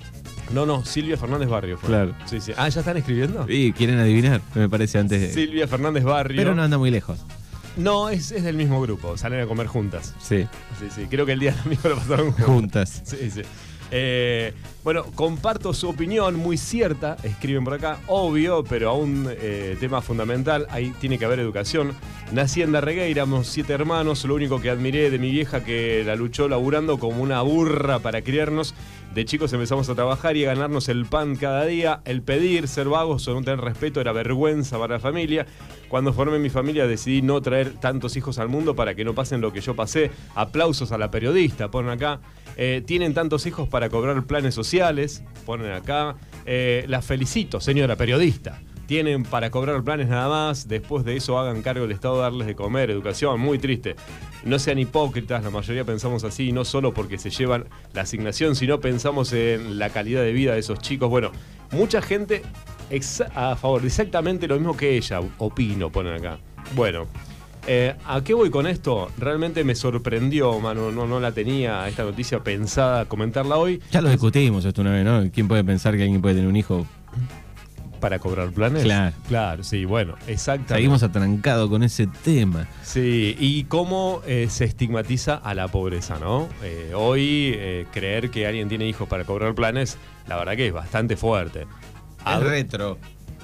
No, 0.54 0.66
no, 0.66 0.86
Silvia 0.86 1.18
Fernández 1.18 1.50
Barrio 1.50 1.78
fue. 1.78 1.90
Claro. 1.90 2.14
Sí, 2.26 2.40
sí. 2.40 2.52
Ah, 2.56 2.70
¿ya 2.70 2.80
están 2.82 2.98
escribiendo? 2.98 3.46
Y 3.50 3.74
quieren 3.74 3.98
adivinar, 4.00 4.42
me 4.56 4.70
parece, 4.70 5.00
antes 5.00 5.20
de... 5.20 5.34
Silvia 5.34 5.68
Fernández 5.68 6.04
Barrio. 6.04 6.38
Pero 6.38 6.54
no 6.56 6.62
anda 6.64 6.78
muy 6.78 6.92
lejos. 6.92 7.20
No, 7.76 8.10
es, 8.10 8.32
es 8.32 8.44
del 8.44 8.56
mismo 8.56 8.80
grupo, 8.82 9.18
salen 9.18 9.42
a 9.42 9.48
comer 9.48 9.66
juntas. 9.68 10.14
Sí, 10.20 10.46
Sí, 10.80 10.88
sí, 10.94 11.08
creo 11.10 11.26
que 11.26 11.32
el 11.32 11.40
día 11.40 11.52
del 11.54 11.62
amigo 11.62 11.90
lo 11.90 11.96
pasaron 11.96 12.32
juntas. 12.34 12.46
juntas. 12.46 13.02
Sí, 13.06 13.32
sí. 13.32 13.42
Eh, 13.96 14.54
bueno, 14.84 15.04
comparto 15.14 15.72
su 15.74 15.88
opinión, 15.90 16.36
muy 16.36 16.58
cierta, 16.58 17.16
escriben 17.24 17.64
por 17.64 17.76
acá, 17.76 18.00
obvio, 18.08 18.64
pero 18.64 18.90
a 18.90 18.94
un 18.94 19.28
eh, 19.30 19.78
tema 19.80 20.02
fundamental, 20.02 20.66
ahí 20.72 20.94
tiene 21.00 21.20
que 21.20 21.26
haber 21.26 21.40
educación. 21.40 21.94
Nací 22.32 22.64
en 22.64 22.72
Darregueira, 22.72 23.22
éramos 23.22 23.48
siete 23.48 23.74
hermanos, 23.74 24.26
lo 24.26 24.34
único 24.34 24.60
que 24.62 24.72
admiré 24.72 25.12
de 25.12 25.20
mi 25.20 25.30
vieja 25.30 25.64
que 25.64 26.04
la 26.06 26.16
luchó 26.16 26.50
laburando 26.50 26.98
como 26.98 27.22
una 27.22 27.42
burra 27.44 28.00
para 28.00 28.24
criarnos. 28.24 28.74
De 29.14 29.26
chicos 29.26 29.54
empezamos 29.54 29.88
a 29.90 29.94
trabajar 29.94 30.36
y 30.38 30.44
a 30.44 30.56
ganarnos 30.56 30.90
el 30.90 31.06
pan 31.06 31.36
cada 31.36 31.66
día. 31.66 32.02
El 32.04 32.24
pedir, 32.24 32.68
ser 32.68 32.90
vagos 32.90 33.28
o 33.28 33.34
no 33.36 33.44
tener 33.44 33.62
respeto 33.62 34.02
era 34.02 34.12
vergüenza 34.12 34.80
para 34.80 34.96
la 34.96 35.00
familia. 35.00 35.46
Cuando 35.88 36.14
formé 36.14 36.40
mi 36.40 36.50
familia 36.50 36.88
decidí 36.88 37.22
no 37.22 37.40
traer 37.40 37.74
tantos 37.74 38.18
hijos 38.18 38.40
al 38.40 38.50
mundo 38.50 38.76
para 38.76 38.96
que 38.96 39.06
no 39.06 39.14
pasen 39.14 39.40
lo 39.40 39.54
que 39.54 39.62
yo 39.62 39.76
pasé. 39.76 40.10
Aplausos 40.34 40.92
a 40.92 40.98
la 40.98 41.12
periodista, 41.12 41.70
ponen 41.70 41.92
acá. 41.92 42.22
Eh, 42.58 42.82
tienen 42.88 43.14
tantos 43.14 43.46
hijos 43.46 43.70
para 43.70 43.88
cobrar 43.90 44.26
planes 44.26 44.56
sociales, 44.56 45.24
ponen 45.46 45.72
acá. 45.74 46.16
Eh, 46.48 46.86
la 46.88 47.04
felicito, 47.04 47.62
señora 47.62 47.96
periodista. 47.96 48.62
Tienen 48.86 49.24
para 49.24 49.50
cobrar 49.50 49.82
planes 49.84 50.10
nada 50.10 50.28
más, 50.28 50.68
después 50.68 51.06
de 51.06 51.16
eso 51.16 51.40
hagan 51.40 51.62
cargo 51.62 51.84
del 51.84 51.94
Estado 51.94 52.20
darles 52.20 52.48
de 52.48 52.56
comer, 52.56 52.92
educación, 52.92 53.40
muy 53.40 53.58
triste. 53.58 53.96
No 54.44 54.60
sean 54.60 54.78
hipócritas, 54.78 55.44
la 55.44 55.50
mayoría 55.50 55.86
pensamos 55.86 56.24
así, 56.26 56.52
no 56.52 56.66
solo 56.66 56.94
porque 56.94 57.18
se 57.18 57.30
llevan 57.30 57.66
la 57.94 58.02
asignación, 58.02 58.56
sino 58.56 58.82
pensamos 58.82 59.32
en 59.32 59.80
la 59.80 59.90
calidad 59.90 60.22
de 60.22 60.34
vida 60.34 60.54
de 60.54 60.60
esos 60.60 60.80
chicos. 60.80 61.10
Bueno, 61.10 61.32
mucha 61.72 62.02
gente 62.02 62.42
a 63.34 63.56
favor 63.56 63.86
exactamente 63.86 64.48
lo 64.48 64.56
mismo 64.56 64.76
que 64.76 64.98
ella, 64.98 65.22
opino, 65.38 65.90
ponen 65.90 66.14
acá. 66.14 66.38
Bueno, 66.76 67.08
eh, 67.66 67.96
¿a 68.06 68.22
qué 68.22 68.34
voy 68.34 68.50
con 68.50 68.68
esto? 68.68 69.10
Realmente 69.18 69.64
me 69.64 69.76
sorprendió, 69.76 70.60
mano, 70.60 70.92
no, 70.92 71.08
no 71.08 71.20
la 71.20 71.32
tenía 71.32 71.88
esta 71.88 72.04
noticia 72.04 72.44
pensada 72.44 73.06
comentarla 73.06 73.58
hoy. 73.58 73.82
Ya 73.92 74.02
lo 74.02 74.10
discutimos 74.10 74.66
esto 74.66 74.82
una 74.82 74.92
vez, 74.92 75.06
¿no? 75.06 75.32
¿Quién 75.32 75.48
puede 75.48 75.64
pensar 75.64 75.96
que 75.96 76.04
alguien 76.04 76.22
puede 76.22 76.36
tener 76.36 76.50
un 76.50 76.56
hijo? 76.58 76.86
¿Para 78.04 78.20
cobrar 78.20 78.52
planes? 78.52 78.84
Claro. 78.84 79.16
Claro, 79.30 79.64
sí, 79.64 79.86
bueno, 79.86 80.16
exactamente. 80.28 80.74
Seguimos 80.74 81.04
atrancados 81.04 81.70
con 81.70 81.84
ese 81.84 82.06
tema. 82.06 82.68
Sí, 82.84 83.38
y 83.40 83.64
cómo 83.64 84.22
eh, 84.28 84.48
se 84.50 84.66
estigmatiza 84.66 85.36
a 85.36 85.54
la 85.56 85.70
pobreza, 85.70 86.20
¿no? 86.20 86.50
Eh, 86.64 86.92
hoy 86.94 87.54
eh, 87.56 87.86
creer 87.94 88.30
que 88.30 88.46
alguien 88.46 88.68
tiene 88.68 88.90
hijos 88.90 89.08
para 89.08 89.24
cobrar 89.24 89.56
planes, 89.56 89.98
la 90.28 90.36
verdad 90.36 90.58
que 90.58 90.68
es 90.68 90.74
bastante 90.74 91.16
fuerte. 91.16 91.66
A 92.26 92.40
Es 92.40 92.44
retro. 92.44 92.98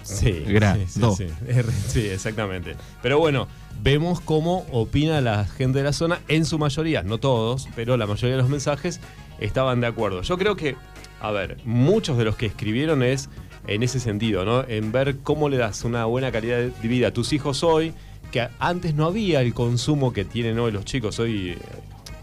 Sí, 0.03 0.43
Gra- 0.47 0.75
sí, 0.75 0.85
sí, 0.89 0.99
do. 0.99 1.15
sí. 1.15 1.27
R- 1.47 1.71
sí, 1.87 2.07
exactamente. 2.09 2.75
Pero 3.01 3.17
bueno, 3.17 3.47
vemos 3.81 4.19
cómo 4.19 4.65
opina 4.73 5.21
la 5.21 5.45
gente 5.45 5.77
de 5.77 5.85
la 5.85 5.93
zona, 5.93 6.19
en 6.27 6.43
su 6.43 6.59
mayoría, 6.59 7.01
no 7.01 7.17
todos, 7.17 7.69
pero 7.77 7.95
la 7.95 8.07
mayoría 8.07 8.35
de 8.35 8.41
los 8.41 8.49
mensajes 8.51 8.99
estaban 9.39 9.79
de 9.79 9.87
acuerdo. 9.87 10.21
Yo 10.21 10.37
creo 10.37 10.57
que, 10.57 10.75
a 11.21 11.31
ver, 11.31 11.59
muchos 11.63 12.17
de 12.17 12.25
los 12.25 12.35
que 12.35 12.47
escribieron 12.47 13.03
es 13.03 13.29
en 13.67 13.83
ese 13.83 13.99
sentido, 13.99 14.45
¿no? 14.45 14.67
En 14.67 14.91
ver 14.91 15.17
cómo 15.23 15.49
le 15.49 15.57
das 15.57 15.83
una 15.83 16.05
buena 16.05 16.31
calidad 16.31 16.57
de 16.59 16.87
vida 16.87 17.09
a 17.09 17.11
tus 17.11 17.33
hijos 17.33 17.63
hoy, 17.63 17.93
que 18.31 18.47
antes 18.59 18.93
no 18.93 19.05
había 19.05 19.41
el 19.41 19.53
consumo 19.53 20.13
que 20.13 20.25
tienen 20.25 20.59
hoy 20.59 20.71
los 20.71 20.85
chicos. 20.85 21.19
Hoy, 21.19 21.51
eh, 21.51 21.57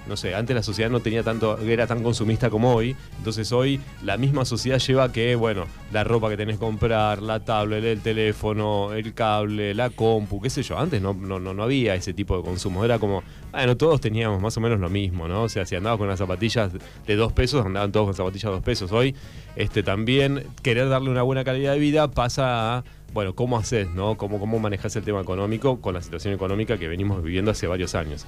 no 0.06 0.16
sé, 0.16 0.34
antes 0.34 0.54
la 0.54 0.62
sociedad 0.62 0.90
no 0.90 1.00
tenía 1.00 1.22
tanto, 1.22 1.58
era 1.58 1.86
tan 1.86 2.02
consumista 2.02 2.50
como 2.50 2.74
hoy. 2.74 2.96
Entonces 3.18 3.50
hoy 3.52 3.80
la 4.02 4.16
misma 4.16 4.44
sociedad 4.44 4.78
lleva 4.78 5.12
que, 5.12 5.34
bueno, 5.34 5.66
la 5.92 6.04
ropa 6.04 6.28
que 6.28 6.36
tenés 6.36 6.56
que 6.56 6.60
comprar, 6.60 7.22
la 7.22 7.40
tablet, 7.40 7.84
el 7.84 8.00
teléfono, 8.00 8.92
el 8.92 9.14
cable, 9.14 9.74
la 9.74 9.90
compu, 9.90 10.40
qué 10.40 10.50
sé 10.50 10.62
yo. 10.62 10.78
Antes 10.78 11.02
no, 11.02 11.14
no, 11.14 11.38
no, 11.38 11.54
no 11.54 11.62
había 11.62 11.94
ese 11.94 12.14
tipo 12.14 12.36
de 12.36 12.42
consumo. 12.42 12.84
Era 12.84 12.98
como, 12.98 13.22
bueno, 13.52 13.76
todos 13.76 14.00
teníamos 14.00 14.40
más 14.40 14.56
o 14.56 14.60
menos 14.60 14.78
lo 14.80 14.88
mismo, 14.88 15.28
¿no? 15.28 15.44
O 15.44 15.48
sea, 15.48 15.66
si 15.66 15.76
andabas 15.76 15.98
con 15.98 16.08
las 16.08 16.18
zapatillas 16.18 16.72
de 17.06 17.16
dos 17.16 17.32
pesos, 17.32 17.64
andaban 17.64 17.92
todos 17.92 18.06
con 18.06 18.14
zapatillas 18.14 18.44
de 18.44 18.50
dos 18.50 18.62
pesos. 18.62 18.92
Hoy, 18.92 19.14
este, 19.56 19.82
también 19.82 20.46
querer 20.62 20.88
darle 20.88 21.10
una 21.10 21.22
buena 21.22 21.44
calidad 21.44 21.72
de 21.72 21.78
vida 21.78 22.10
pasa 22.10 22.78
a 22.78 22.84
bueno, 23.16 23.34
¿cómo 23.34 23.56
haces, 23.56 23.88
no? 23.92 24.18
¿Cómo, 24.18 24.38
¿Cómo 24.38 24.58
manejas 24.58 24.94
el 24.94 25.02
tema 25.02 25.22
económico 25.22 25.80
con 25.80 25.94
la 25.94 26.02
situación 26.02 26.34
económica 26.34 26.76
que 26.76 26.86
venimos 26.86 27.22
viviendo 27.22 27.50
hace 27.50 27.66
varios 27.66 27.94
años? 27.94 28.26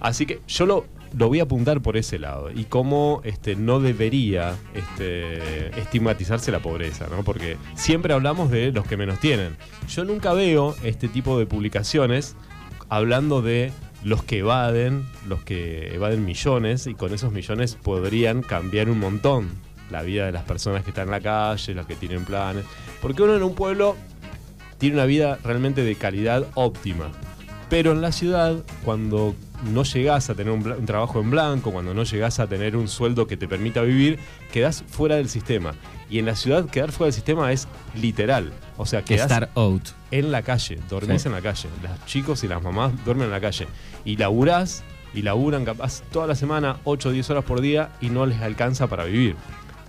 Así 0.00 0.24
que 0.24 0.40
yo 0.48 0.64
lo, 0.64 0.86
lo 1.14 1.28
voy 1.28 1.40
a 1.40 1.42
apuntar 1.42 1.82
por 1.82 1.98
ese 1.98 2.18
lado 2.18 2.50
y 2.50 2.64
cómo 2.64 3.20
este, 3.22 3.54
no 3.54 3.80
debería 3.80 4.56
este, 4.72 5.78
estigmatizarse 5.78 6.50
la 6.50 6.60
pobreza, 6.60 7.06
¿no? 7.10 7.22
Porque 7.22 7.58
siempre 7.74 8.14
hablamos 8.14 8.50
de 8.50 8.72
los 8.72 8.86
que 8.86 8.96
menos 8.96 9.20
tienen. 9.20 9.58
Yo 9.90 10.06
nunca 10.06 10.32
veo 10.32 10.74
este 10.84 11.08
tipo 11.08 11.38
de 11.38 11.44
publicaciones 11.44 12.34
hablando 12.88 13.42
de 13.42 13.72
los 14.04 14.24
que 14.24 14.38
evaden, 14.38 15.04
los 15.28 15.44
que 15.44 15.94
evaden 15.94 16.24
millones 16.24 16.86
y 16.86 16.94
con 16.94 17.12
esos 17.12 17.30
millones 17.30 17.74
podrían 17.74 18.40
cambiar 18.40 18.88
un 18.88 19.00
montón 19.00 19.50
la 19.90 20.02
vida 20.02 20.26
de 20.26 20.32
las 20.32 20.44
personas 20.44 20.82
que 20.84 20.90
están 20.90 21.08
en 21.08 21.10
la 21.10 21.20
calle, 21.20 21.74
las 21.74 21.86
que 21.86 21.96
tienen 21.96 22.24
planes. 22.24 22.64
Porque 23.02 23.22
uno 23.22 23.36
en 23.36 23.42
un 23.42 23.54
pueblo 23.54 23.96
tiene 24.80 24.96
una 24.96 25.04
vida 25.04 25.38
realmente 25.44 25.84
de 25.84 25.94
calidad 25.94 26.46
óptima. 26.54 27.12
Pero 27.68 27.92
en 27.92 28.00
la 28.00 28.10
ciudad, 28.10 28.64
cuando 28.84 29.36
no 29.72 29.84
llegás 29.84 30.30
a 30.30 30.34
tener 30.34 30.52
un, 30.52 30.86
trabajo 30.86 31.20
en 31.20 31.30
blanco, 31.30 31.70
cuando 31.70 31.94
no 31.94 32.02
llegás 32.02 32.40
a 32.40 32.48
tener 32.48 32.76
un 32.76 32.88
sueldo 32.88 33.28
que 33.28 33.36
te 33.36 33.46
permita 33.46 33.82
vivir, 33.82 34.18
quedás 34.52 34.82
fuera 34.88 35.16
del 35.16 35.28
sistema. 35.28 35.74
Y 36.08 36.18
en 36.18 36.26
la 36.26 36.34
ciudad 36.34 36.64
quedar 36.68 36.90
fuera 36.90 37.06
del 37.06 37.14
sistema 37.14 37.52
es 37.52 37.68
literal. 37.94 38.52
O 38.76 38.86
sea, 38.86 39.04
quedás 39.04 39.30
out. 39.54 39.90
en 40.10 40.32
la 40.32 40.42
calle, 40.42 40.80
dormís 40.88 41.22
Sí. 41.22 41.28
en 41.28 41.34
la 41.34 41.42
calle. 41.42 41.68
Los 41.82 42.06
chicos 42.06 42.42
y 42.42 42.48
las 42.48 42.60
mamás 42.60 42.92
duermen 43.04 43.26
en 43.26 43.32
la 43.32 43.40
calle. 43.40 43.68
Y 44.04 44.16
laburás 44.16 44.82
y 45.12 45.22
laburan 45.22 45.64
capaz 45.64 46.02
toda 46.10 46.26
la 46.26 46.34
semana, 46.34 46.78
8 46.84 47.10
o 47.10 47.12
10 47.12 47.28
horas 47.30 47.44
por 47.44 47.60
día 47.60 47.90
y 48.00 48.08
no 48.08 48.26
les 48.26 48.40
alcanza 48.40 48.86
para 48.88 49.04
vivir. 49.04 49.36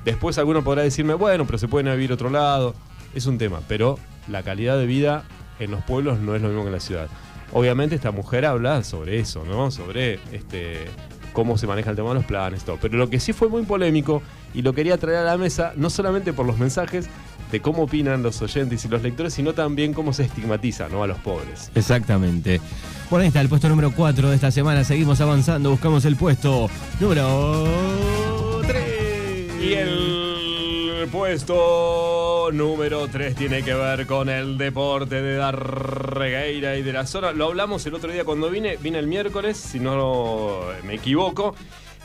Después 0.03 0.38
alguno 0.38 0.63
podrá 0.63 0.83
decirme, 0.83 1.13
bueno, 1.13 1.45
pero 1.45 1.57
se 1.57 1.67
pueden 1.67 1.91
vivir 1.93 2.12
otro 2.12 2.29
lado. 2.29 2.75
Es 3.15 3.25
un 3.25 3.38
tema, 3.38 3.62
pero 3.67 3.98
la 4.27 4.43
calidad 4.43 4.77
de 4.77 4.85
vida 4.85 5.23
en 5.59 5.71
los 5.71 5.83
pueblos 5.83 6.19
no 6.19 6.35
es 6.35 6.41
lo 6.41 6.49
mismo 6.49 6.63
que 6.63 6.67
en 6.67 6.73
la 6.73 6.79
ciudad. 6.79 7.07
Obviamente 7.53 7.95
esta 7.95 8.11
mujer 8.11 8.45
habla 8.45 8.83
sobre 8.83 9.19
eso, 9.19 9.43
¿no? 9.45 9.71
Sobre 9.71 10.19
este 10.31 10.85
cómo 11.33 11.57
se 11.57 11.67
maneja 11.67 11.89
el 11.89 11.95
tema 11.95 12.09
de 12.09 12.15
los 12.15 12.25
planes, 12.25 12.63
todo. 12.63 12.77
Pero 12.81 12.97
lo 12.97 13.09
que 13.09 13.19
sí 13.19 13.33
fue 13.33 13.49
muy 13.49 13.63
polémico 13.63 14.21
y 14.53 14.61
lo 14.61 14.73
quería 14.73 14.97
traer 14.97 15.19
a 15.19 15.23
la 15.23 15.37
mesa, 15.37 15.73
no 15.75 15.89
solamente 15.89 16.33
por 16.33 16.45
los 16.45 16.57
mensajes 16.57 17.07
de 17.51 17.61
cómo 17.61 17.83
opinan 17.83 18.23
los 18.23 18.41
oyentes 18.41 18.83
y 18.85 18.87
los 18.87 19.01
lectores, 19.01 19.33
sino 19.33 19.53
también 19.53 19.93
cómo 19.93 20.13
se 20.13 20.23
estigmatiza 20.23 20.87
¿no? 20.87 21.03
a 21.03 21.07
los 21.07 21.17
pobres. 21.19 21.71
Exactamente. 21.75 22.61
Bueno, 23.09 23.23
ahí 23.23 23.27
está 23.27 23.41
el 23.41 23.49
puesto 23.49 23.67
número 23.67 23.91
4 23.91 24.29
de 24.29 24.35
esta 24.35 24.51
semana. 24.51 24.83
Seguimos 24.83 25.19
avanzando, 25.19 25.69
buscamos 25.69 26.05
el 26.05 26.15
puesto 26.15 26.69
número 26.99 28.61
3. 28.65 29.61
Y 29.61 29.73
el 29.73 31.09
puesto 31.11 32.20
número 32.53 33.08
3 33.08 33.36
tiene 33.36 33.63
que 33.63 33.74
ver 33.74 34.05
con 34.05 34.29
el 34.29 34.58
deporte 34.58 35.22
de 35.22 35.36
Darregueira 35.36 36.77
y 36.77 36.81
de 36.81 36.93
la 36.93 37.05
zona. 37.05 37.31
Lo 37.31 37.46
hablamos 37.46 37.86
el 37.86 37.93
otro 37.93 38.12
día 38.12 38.24
cuando 38.24 38.50
vine, 38.50 38.77
vine 38.77 39.00
el 39.00 39.08
miércoles, 39.08 39.58
si 39.58 39.79
no 39.79 40.62
me 40.84 40.96
equivoco. 40.96 41.55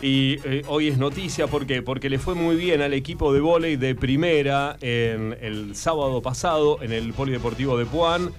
Y 0.00 0.36
eh, 0.44 0.62
hoy 0.68 0.88
es 0.88 0.98
noticia 0.98 1.46
¿por 1.46 1.66
qué? 1.66 1.80
porque 1.80 2.10
le 2.10 2.18
fue 2.18 2.34
muy 2.34 2.56
bien 2.56 2.82
al 2.82 2.92
equipo 2.92 3.32
de 3.32 3.40
vóley 3.40 3.76
de 3.76 3.94
primera 3.94 4.76
en 4.82 5.36
el 5.40 5.74
sábado 5.74 6.20
pasado 6.20 6.82
en 6.82 6.92
el 6.92 7.14
Polideportivo 7.14 7.78
de 7.78 7.86
Puan. 7.86 8.30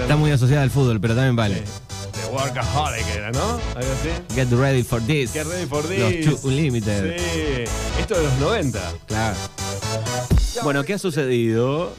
Está 0.00 0.16
muy 0.16 0.32
asociada 0.32 0.62
al 0.62 0.70
fútbol, 0.70 1.00
pero 1.00 1.14
también 1.14 1.36
vale. 1.36 1.62
Workaholic 2.34 3.06
era, 3.14 3.30
¿no? 3.30 3.60
Algo 3.76 3.92
así. 3.92 4.34
Get 4.34 4.48
ready 4.50 4.82
for 4.82 5.00
this. 5.00 5.32
Get 5.32 5.46
ready 5.46 5.66
for 5.66 5.84
Los 5.84 6.10
this. 6.10 6.44
Unlimited. 6.44 7.16
Sí, 7.16 7.70
esto 8.00 8.16
de 8.16 8.24
los 8.24 8.38
90. 8.38 8.92
Claro. 9.06 9.36
Bueno, 10.64 10.82
¿qué 10.82 10.94
ha 10.94 10.98
sucedido? 10.98 11.92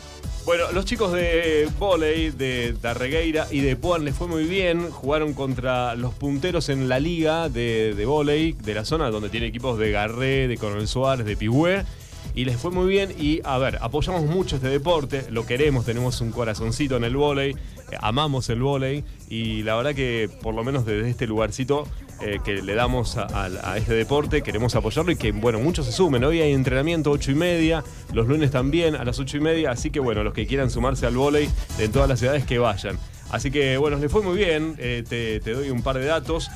Bueno, 0.46 0.72
los 0.74 0.86
chicos 0.86 1.12
de 1.14 1.68
volei 1.80 2.30
de 2.32 2.76
Darregueira 2.80 3.48
y 3.50 3.62
de 3.62 3.76
Puan 3.78 4.04
les 4.04 4.14
fue 4.14 4.28
muy 4.28 4.44
bien. 4.44 4.92
Jugaron 4.92 5.34
contra 5.34 5.96
los 5.96 6.14
punteros 6.14 6.70
en 6.70 6.90
la 6.90 7.00
liga 7.00 7.50
de, 7.50 7.94
de 7.96 8.06
volei 8.06 8.52
de 8.54 8.74
la 8.76 8.86
zona 8.86 9.10
donde 9.10 9.30
tiene 9.30 9.48
equipos 9.48 9.80
de 9.80 9.92
Garré, 9.92 10.48
de 10.48 10.58
Coronel 10.58 10.88
Suárez, 10.88 11.26
de 11.26 11.38
Pigüé. 11.38 11.86
Y 12.34 12.46
les 12.46 12.58
fue 12.58 12.72
muy 12.72 12.88
bien 12.88 13.14
y, 13.18 13.42
a 13.44 13.58
ver, 13.58 13.78
apoyamos 13.82 14.24
mucho 14.24 14.58
este 14.58 14.68
deporte, 14.68 15.26
lo 15.30 15.46
queremos, 15.46 15.86
tenemos 15.86 16.20
un 16.22 16.32
corazoncito 16.32 16.98
en 16.98 17.04
el 17.04 17.16
vóley, 17.16 17.52
eh, 17.52 17.98
amamos 18.02 18.50
el 18.50 18.62
vóley 18.62 19.04
y 19.30 19.64
la 19.64 19.76
verdad 19.76 19.94
que 19.96 20.30
por 20.42 20.54
lo 20.54 20.64
menos 20.64 20.86
desde 20.86 21.10
este 21.10 21.28
lugarcito 21.28 21.88
eh, 22.22 22.40
que 22.44 22.62
le 22.62 22.76
damos 22.76 23.18
a, 23.18 23.78
este 23.78 23.94
deporte, 23.94 24.42
queremos 24.42 24.76
apoyarlo 24.76 25.12
y 25.12 25.16
que, 25.16 25.32
bueno, 25.32 25.60
muchos 25.60 25.86
se 25.86 25.92
sumen. 25.92 26.24
Hoy 26.24 26.42
hay 26.42 26.54
entrenamiento 26.54 27.12
8 27.12 27.32
y 27.32 27.36
media, 27.36 27.84
los 28.14 28.28
lunes 28.28 28.52
también 28.52 28.96
a 28.96 29.04
las 29.04 29.20
8 29.20 29.38
y 29.38 29.40
media, 29.40 29.72
así 29.72 29.92
que, 29.92 30.00
bueno, 30.00 30.24
los 30.24 30.34
que 30.34 30.48
quieran 30.48 30.70
sumarse 30.70 31.06
al 31.06 31.16
vóley 31.16 31.50
de 31.78 31.88
todas 31.90 32.10
las 32.10 32.20
ciudades 32.20 32.46
que 32.46 32.58
vayan. 32.58 32.98
Así 33.32 33.52
que, 33.52 33.78
bueno, 33.78 33.98
les 33.98 34.12
fue 34.12 34.22
muy 34.22 34.38
bien, 34.38 34.76
eh, 34.78 35.04
te, 35.08 35.40
doy 35.54 35.70
un 35.70 35.82
par 35.82 35.98
de 35.98 36.06
datos. 36.06 36.50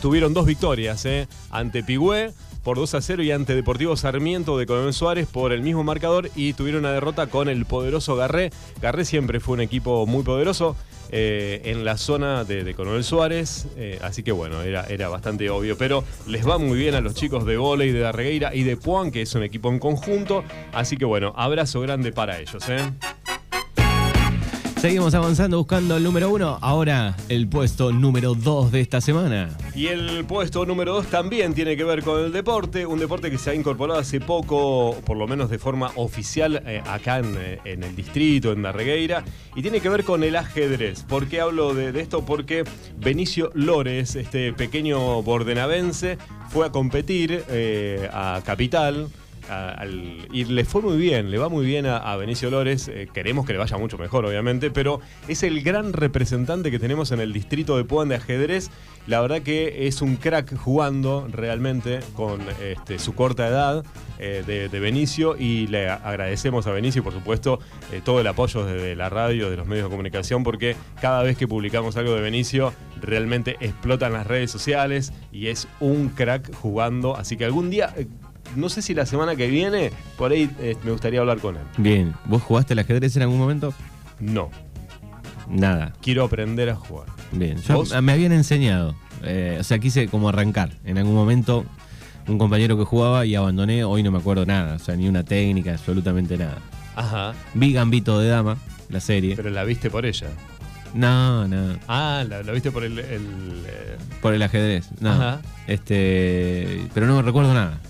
Tuvieron 0.00 0.32
dos 0.32 0.46
victorias 0.46 1.06
ante 1.50 1.82
Pigüé 1.82 2.32
por 2.62 2.76
2 2.76 2.94
a 2.94 3.00
0 3.00 3.22
y 3.22 3.30
ante 3.30 3.54
Deportivo 3.54 3.96
Sarmiento 3.96 4.58
de 4.58 4.66
Coronel 4.66 4.92
Suárez 4.92 5.26
por 5.26 5.52
el 5.52 5.62
mismo 5.62 5.84
marcador 5.84 6.30
y 6.34 6.52
tuvieron 6.52 6.80
una 6.80 6.92
derrota 6.92 7.26
con 7.28 7.48
el 7.48 7.64
poderoso 7.66 8.16
Garré. 8.16 8.50
Garré 8.80 9.04
siempre 9.04 9.40
fue 9.40 9.54
un 9.54 9.60
equipo 9.60 10.06
muy 10.06 10.22
poderoso 10.22 10.76
eh, 11.12 11.62
en 11.64 11.84
la 11.84 11.96
zona 11.96 12.44
de, 12.44 12.62
de 12.62 12.74
Coronel 12.74 13.02
Suárez, 13.02 13.66
eh, 13.76 13.98
así 14.02 14.22
que 14.22 14.30
bueno, 14.30 14.62
era, 14.62 14.84
era 14.84 15.08
bastante 15.08 15.50
obvio, 15.50 15.76
pero 15.76 16.04
les 16.28 16.48
va 16.48 16.56
muy 16.58 16.78
bien 16.78 16.94
a 16.94 17.00
los 17.00 17.14
chicos 17.14 17.44
de 17.46 17.56
Voley, 17.56 17.90
de 17.90 17.98
Darregueira 17.98 18.54
y 18.54 18.62
de 18.62 18.76
Puan, 18.76 19.10
que 19.10 19.22
es 19.22 19.34
un 19.34 19.42
equipo 19.42 19.70
en 19.70 19.80
conjunto, 19.80 20.44
así 20.72 20.96
que 20.96 21.04
bueno, 21.04 21.32
abrazo 21.36 21.80
grande 21.80 22.12
para 22.12 22.38
ellos. 22.38 22.62
¿eh? 22.68 22.78
Seguimos 24.80 25.12
avanzando 25.12 25.58
buscando 25.58 25.98
el 25.98 26.02
número 26.02 26.30
1. 26.30 26.58
Ahora 26.62 27.14
el 27.28 27.46
puesto 27.46 27.92
número 27.92 28.34
2 28.34 28.72
de 28.72 28.80
esta 28.80 29.02
semana. 29.02 29.50
Y 29.74 29.88
el 29.88 30.24
puesto 30.24 30.64
número 30.64 30.94
2 30.94 31.08
también 31.08 31.52
tiene 31.52 31.76
que 31.76 31.84
ver 31.84 32.02
con 32.02 32.24
el 32.24 32.32
deporte, 32.32 32.86
un 32.86 32.98
deporte 32.98 33.30
que 33.30 33.36
se 33.36 33.50
ha 33.50 33.54
incorporado 33.54 34.00
hace 34.00 34.20
poco, 34.20 34.96
por 35.04 35.18
lo 35.18 35.26
menos 35.26 35.50
de 35.50 35.58
forma 35.58 35.92
oficial, 35.96 36.62
eh, 36.64 36.82
acá 36.86 37.18
en, 37.18 37.36
eh, 37.38 37.58
en 37.66 37.82
el 37.82 37.94
distrito, 37.94 38.52
en 38.52 38.62
Darregueira, 38.62 39.22
y 39.54 39.60
tiene 39.60 39.82
que 39.82 39.90
ver 39.90 40.02
con 40.02 40.24
el 40.24 40.34
ajedrez. 40.34 41.02
¿Por 41.02 41.28
qué 41.28 41.42
hablo 41.42 41.74
de, 41.74 41.92
de 41.92 42.00
esto? 42.00 42.24
Porque 42.24 42.64
Benicio 42.96 43.50
Lores, 43.52 44.16
este 44.16 44.54
pequeño 44.54 45.22
bordenavense, 45.22 46.16
fue 46.48 46.64
a 46.64 46.72
competir 46.72 47.44
eh, 47.50 48.08
a 48.14 48.40
Capital. 48.46 49.08
Y 50.32 50.44
le 50.44 50.64
fue 50.64 50.82
muy 50.82 50.96
bien, 50.96 51.30
le 51.30 51.38
va 51.38 51.48
muy 51.48 51.64
bien 51.64 51.86
a, 51.86 52.16
Benicio 52.16 52.50
Lores. 52.50 52.88
eh, 52.88 53.08
queremos 53.12 53.46
que 53.46 53.52
le 53.52 53.58
vaya 53.58 53.76
mucho 53.78 53.98
mejor, 53.98 54.24
obviamente, 54.24 54.70
pero 54.70 55.00
es 55.28 55.42
el 55.42 55.62
gran 55.62 55.92
representante 55.92 56.70
que 56.70 56.78
tenemos 56.78 57.12
en 57.12 57.20
el 57.20 57.32
distrito 57.32 57.76
de 57.76 57.84
Puan 57.84 58.08
de 58.08 58.16
ajedrez. 58.16 58.70
La 59.06 59.20
verdad 59.20 59.42
que 59.42 59.86
es 59.86 60.02
un 60.02 60.16
crack 60.16 60.56
jugando 60.56 61.26
realmente 61.30 62.00
con 62.14 62.42
este, 62.62 62.98
su 62.98 63.14
corta 63.14 63.48
edad 63.48 63.84
eh, 64.18 64.44
de, 64.46 64.80
Benicio 64.80 65.36
y 65.36 65.66
le 65.66 65.88
agradecemos 65.88 66.66
a 66.66 66.72
Benicio, 66.72 67.02
por 67.02 67.12
supuesto, 67.12 67.58
eh, 67.90 68.02
todo 68.04 68.20
el 68.20 68.26
apoyo 68.26 68.64
desde 68.64 68.94
la 68.94 69.08
radio, 69.08 69.50
de 69.50 69.56
los 69.56 69.66
medios 69.66 69.86
de 69.86 69.90
comunicación, 69.90 70.44
porque 70.44 70.76
cada 71.00 71.22
vez 71.22 71.36
que 71.36 71.48
publicamos 71.48 71.96
algo 71.96 72.14
de 72.14 72.20
Benicio 72.20 72.72
realmente 73.00 73.56
explotan 73.60 74.12
las 74.12 74.26
redes 74.26 74.50
sociales 74.50 75.12
y 75.32 75.46
es 75.46 75.66
un 75.80 76.10
crack 76.10 76.54
jugando. 76.54 77.16
Así 77.16 77.36
que 77.36 77.46
algún 77.46 77.70
día, 77.70 77.94
no 78.56 78.68
sé 78.68 78.82
si 78.82 78.94
la 78.94 79.06
semana 79.06 79.36
que 79.36 79.48
viene, 79.48 79.90
por 80.16 80.32
ahí 80.32 80.50
eh, 80.60 80.76
me 80.84 80.90
gustaría 80.92 81.20
hablar 81.20 81.38
con 81.38 81.56
él. 81.56 81.62
Bien, 81.78 82.14
¿vos 82.26 82.42
jugaste 82.42 82.72
al 82.74 82.78
ajedrez 82.80 83.16
en 83.16 83.22
algún 83.22 83.38
momento? 83.38 83.72
No, 84.18 84.50
Nada. 85.48 85.92
quiero 86.02 86.24
aprender 86.24 86.68
a 86.70 86.74
jugar. 86.76 87.06
Bien, 87.32 87.58
yo, 87.62 87.74
¿Vos? 87.76 88.02
me 88.02 88.12
habían 88.12 88.32
enseñado. 88.32 88.94
eh, 89.22 89.56
o 89.60 89.64
sea, 89.64 89.78
quise 89.78 90.08
como 90.08 90.28
arrancar. 90.28 90.70
En 90.84 90.98
algún 90.98 91.14
momento 91.14 91.64
un 92.28 92.38
compañero 92.38 92.76
que 92.78 92.84
jugaba 92.84 93.26
y 93.26 93.34
abandoné, 93.34 93.82
hoy 93.84 94.02
no 94.02 94.10
me 94.12 94.18
acuerdo 94.18 94.46
nada, 94.46 94.76
o 94.76 94.78
sea, 94.78 94.94
ni 94.96 95.08
una 95.08 95.24
técnica, 95.24 95.72
absolutamente 95.72 96.36
nada. 96.38 96.58
Ajá. 96.96 97.32
Vi 97.54 97.72
Gambito 97.72 98.18
de 98.20 98.28
Dama, 98.28 98.56
la 98.88 99.00
serie. 99.00 99.34
Pero 99.36 99.50
la 99.50 99.64
viste 99.64 99.90
por 99.90 100.04
ella. 100.06 100.28
no, 100.94 101.48
no, 101.48 101.76
Ah, 101.88 102.24
la, 102.28 102.42
la 102.42 102.52
viste 102.52 102.70
por 102.70 102.84
el. 102.84 102.98
el, 102.98 103.64
eh, 103.66 103.96
por 104.20 104.34
el 104.34 104.42
ajedrez, 104.42 104.88
no. 105.00 105.10
Ajá. 105.12 105.40
Este, 105.66 106.86
pero 106.94 107.06
no 107.06 107.16
me 107.16 107.22
recuerdo 107.22 107.54
nada. 107.54 107.80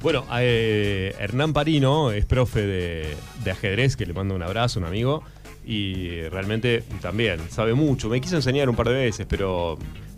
Bueno, 0.00 0.24
eh, 0.38 1.14
Hernán 1.18 1.52
Parino 1.52 2.12
es 2.12 2.24
profe 2.24 2.64
de, 2.66 3.50
ajedrez, 3.50 3.96
que 3.96 4.06
le 4.06 4.12
mando 4.12 4.34
un 4.34 4.42
abrazo, 4.42 4.78
un 4.78 4.86
amigo, 4.86 5.22
y 5.66 6.20
realmente 6.28 6.84
también 7.00 7.40
sabe 7.50 7.74
mucho. 7.74 8.08
Me 8.08 8.20
quiso 8.20 8.36
enseñar 8.36 8.68
un 8.70 8.76
par 8.76 8.88
de 8.88 8.94
veces, 8.94 9.26
pero 9.28 9.76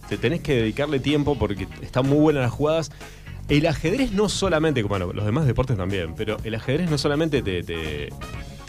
te 0.09 0.19
tenés 0.19 0.43
que 0.43 0.55
dedicarle 0.57 1.01
tiempo 1.01 1.39
porque 1.39 1.67
están 1.81 2.07
muy 2.07 2.19
buenas 2.19 2.43
las 2.43 2.53
jugadas. 2.53 2.93
El 3.49 3.67
ajedrez 3.67 4.13
no 4.13 4.29
solamente, 4.29 4.83
bueno, 4.83 5.13
los 5.13 5.25
demás 5.25 5.47
deportes 5.47 5.77
también, 5.77 6.15
pero 6.15 6.37
el 6.45 6.55
ajedrez 6.55 6.91
no 6.91 6.99
solamente 6.99 7.43
te, 7.43 7.63
te- 7.63 8.11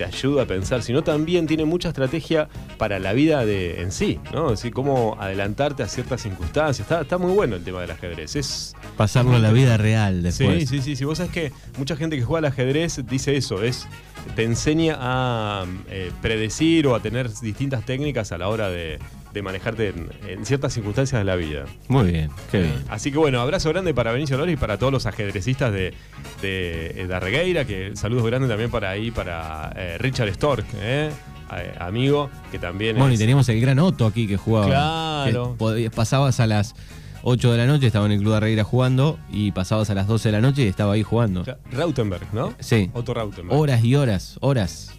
te 0.01 0.05
ayuda 0.05 0.43
a 0.43 0.46
pensar, 0.46 0.81
sino 0.81 1.03
también 1.03 1.46
tiene 1.46 1.63
mucha 1.65 1.89
estrategia 1.89 2.50
para 2.77 2.98
la 2.98 3.13
vida 3.13 3.46
de, 3.46 3.81
en 3.81 3.91
sí, 3.91 4.20
¿no? 4.34 4.48
Es 4.48 4.60
decir, 4.60 4.74
cómo 4.74 5.15
adelantarte 5.20 5.84
a 5.84 5.88
ciertas 5.88 6.22
circunstancias. 6.22 6.79
Está, 6.79 7.01
está 7.01 7.17
muy 7.20 7.31
bueno 7.34 7.55
el 7.55 7.63
tema 7.63 7.81
del 7.81 7.91
ajedrez. 7.91 8.36
Es, 8.36 8.74
Pasarlo 8.98 9.36
a 9.36 9.39
la 9.39 9.51
vida 9.51 9.77
real 9.77 10.24
después. 10.24 10.67
Sí, 10.70 10.77
sí, 10.77 10.81
sí, 10.81 10.96
sí. 10.96 11.05
Vos 11.05 11.20
sabés 11.20 11.31
que 11.31 11.51
mucha 11.77 11.96
gente 11.96 12.15
que 12.17 12.24
juega 12.24 12.48
al 12.48 12.53
ajedrez 12.53 13.00
dice 13.08 13.38
eso, 13.38 13.62
es 13.62 13.88
te 14.36 14.43
enseña 14.43 14.98
a 15.00 15.65
eh, 15.89 16.12
predecir 16.22 16.88
o 16.88 16.96
a 16.96 17.00
tener 17.00 17.29
distintas 17.41 17.86
técnicas 17.86 18.31
a 18.31 18.39
la 18.39 18.48
hora 18.50 18.70
de, 18.70 18.98
de 19.33 19.41
manejarte 19.41 19.89
en, 19.89 20.09
en 20.27 20.45
ciertas 20.45 20.73
circunstancias 20.73 21.19
de 21.19 21.25
la 21.25 21.35
vida. 21.35 21.65
Muy 21.88 22.11
bien, 22.11 22.29
qué 22.51 22.61
bien. 22.61 22.83
Así 22.89 23.11
que 23.11 23.17
bueno, 23.17 23.39
abrazo 23.41 23.69
grande 23.69 23.93
para 23.93 24.11
Benicio 24.11 24.38
Lores 24.38 24.53
y 24.53 24.57
para 24.57 24.77
todos 24.77 24.91
los 24.91 25.05
ajedrecistas 25.05 25.71
de, 25.71 25.93
de, 26.41 27.05
de 27.07 27.15
Arregueira, 27.15 27.65
que 27.65 27.95
saludos 27.95 28.25
grandes 28.25 28.50
también 28.50 28.69
para 28.71 28.89
ahí, 28.89 29.11
para 29.11 29.71
eh, 29.75 29.97
Richard 30.00 30.29
Stork, 30.33 30.65
eh, 30.75 31.09
eh, 31.57 31.75
amigo, 31.79 32.29
que 32.51 32.59
también 32.59 32.97
Bueno, 32.97 33.13
y 33.13 33.17
teníamos 33.17 33.47
el 33.50 33.59
gran 33.61 33.79
Otto 33.79 34.05
aquí 34.05 34.27
que 34.27 34.38
jugaba. 34.38 34.67
Claro. 34.67 35.55
Que 35.75 35.89
pasabas 35.89 36.39
a 36.39 36.47
las 36.47 36.75
8 37.23 37.51
de 37.51 37.57
la 37.57 37.67
noche, 37.67 37.88
estaba 37.88 38.05
en 38.07 38.13
el 38.13 38.19
Club 38.19 38.31
de 38.31 38.38
Arreira 38.38 38.63
jugando, 38.63 39.19
y 39.29 39.51
pasabas 39.51 39.89
a 39.89 39.93
las 39.93 40.07
12 40.07 40.29
de 40.29 40.31
la 40.33 40.41
noche 40.41 40.63
y 40.63 40.67
estaba 40.67 40.93
ahí 40.93 41.03
jugando. 41.03 41.43
Rautenberg, 41.71 42.33
¿no? 42.33 42.53
Sí. 42.59 42.89
Otto 42.93 43.13
Rautenberg. 43.13 43.59
Horas 43.59 43.83
y 43.83 43.95
horas, 43.95 44.38
horas 44.41 44.93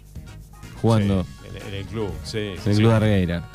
jugando 0.81 1.23
Sí, 1.23 1.59
en, 1.67 1.73
el 1.75 1.85
club, 1.85 2.11
sí. 2.23 2.37
en 2.37 2.71
el. 2.71 2.77
Club 2.77 2.89
de 2.89 2.95
Arreira. 2.95 3.49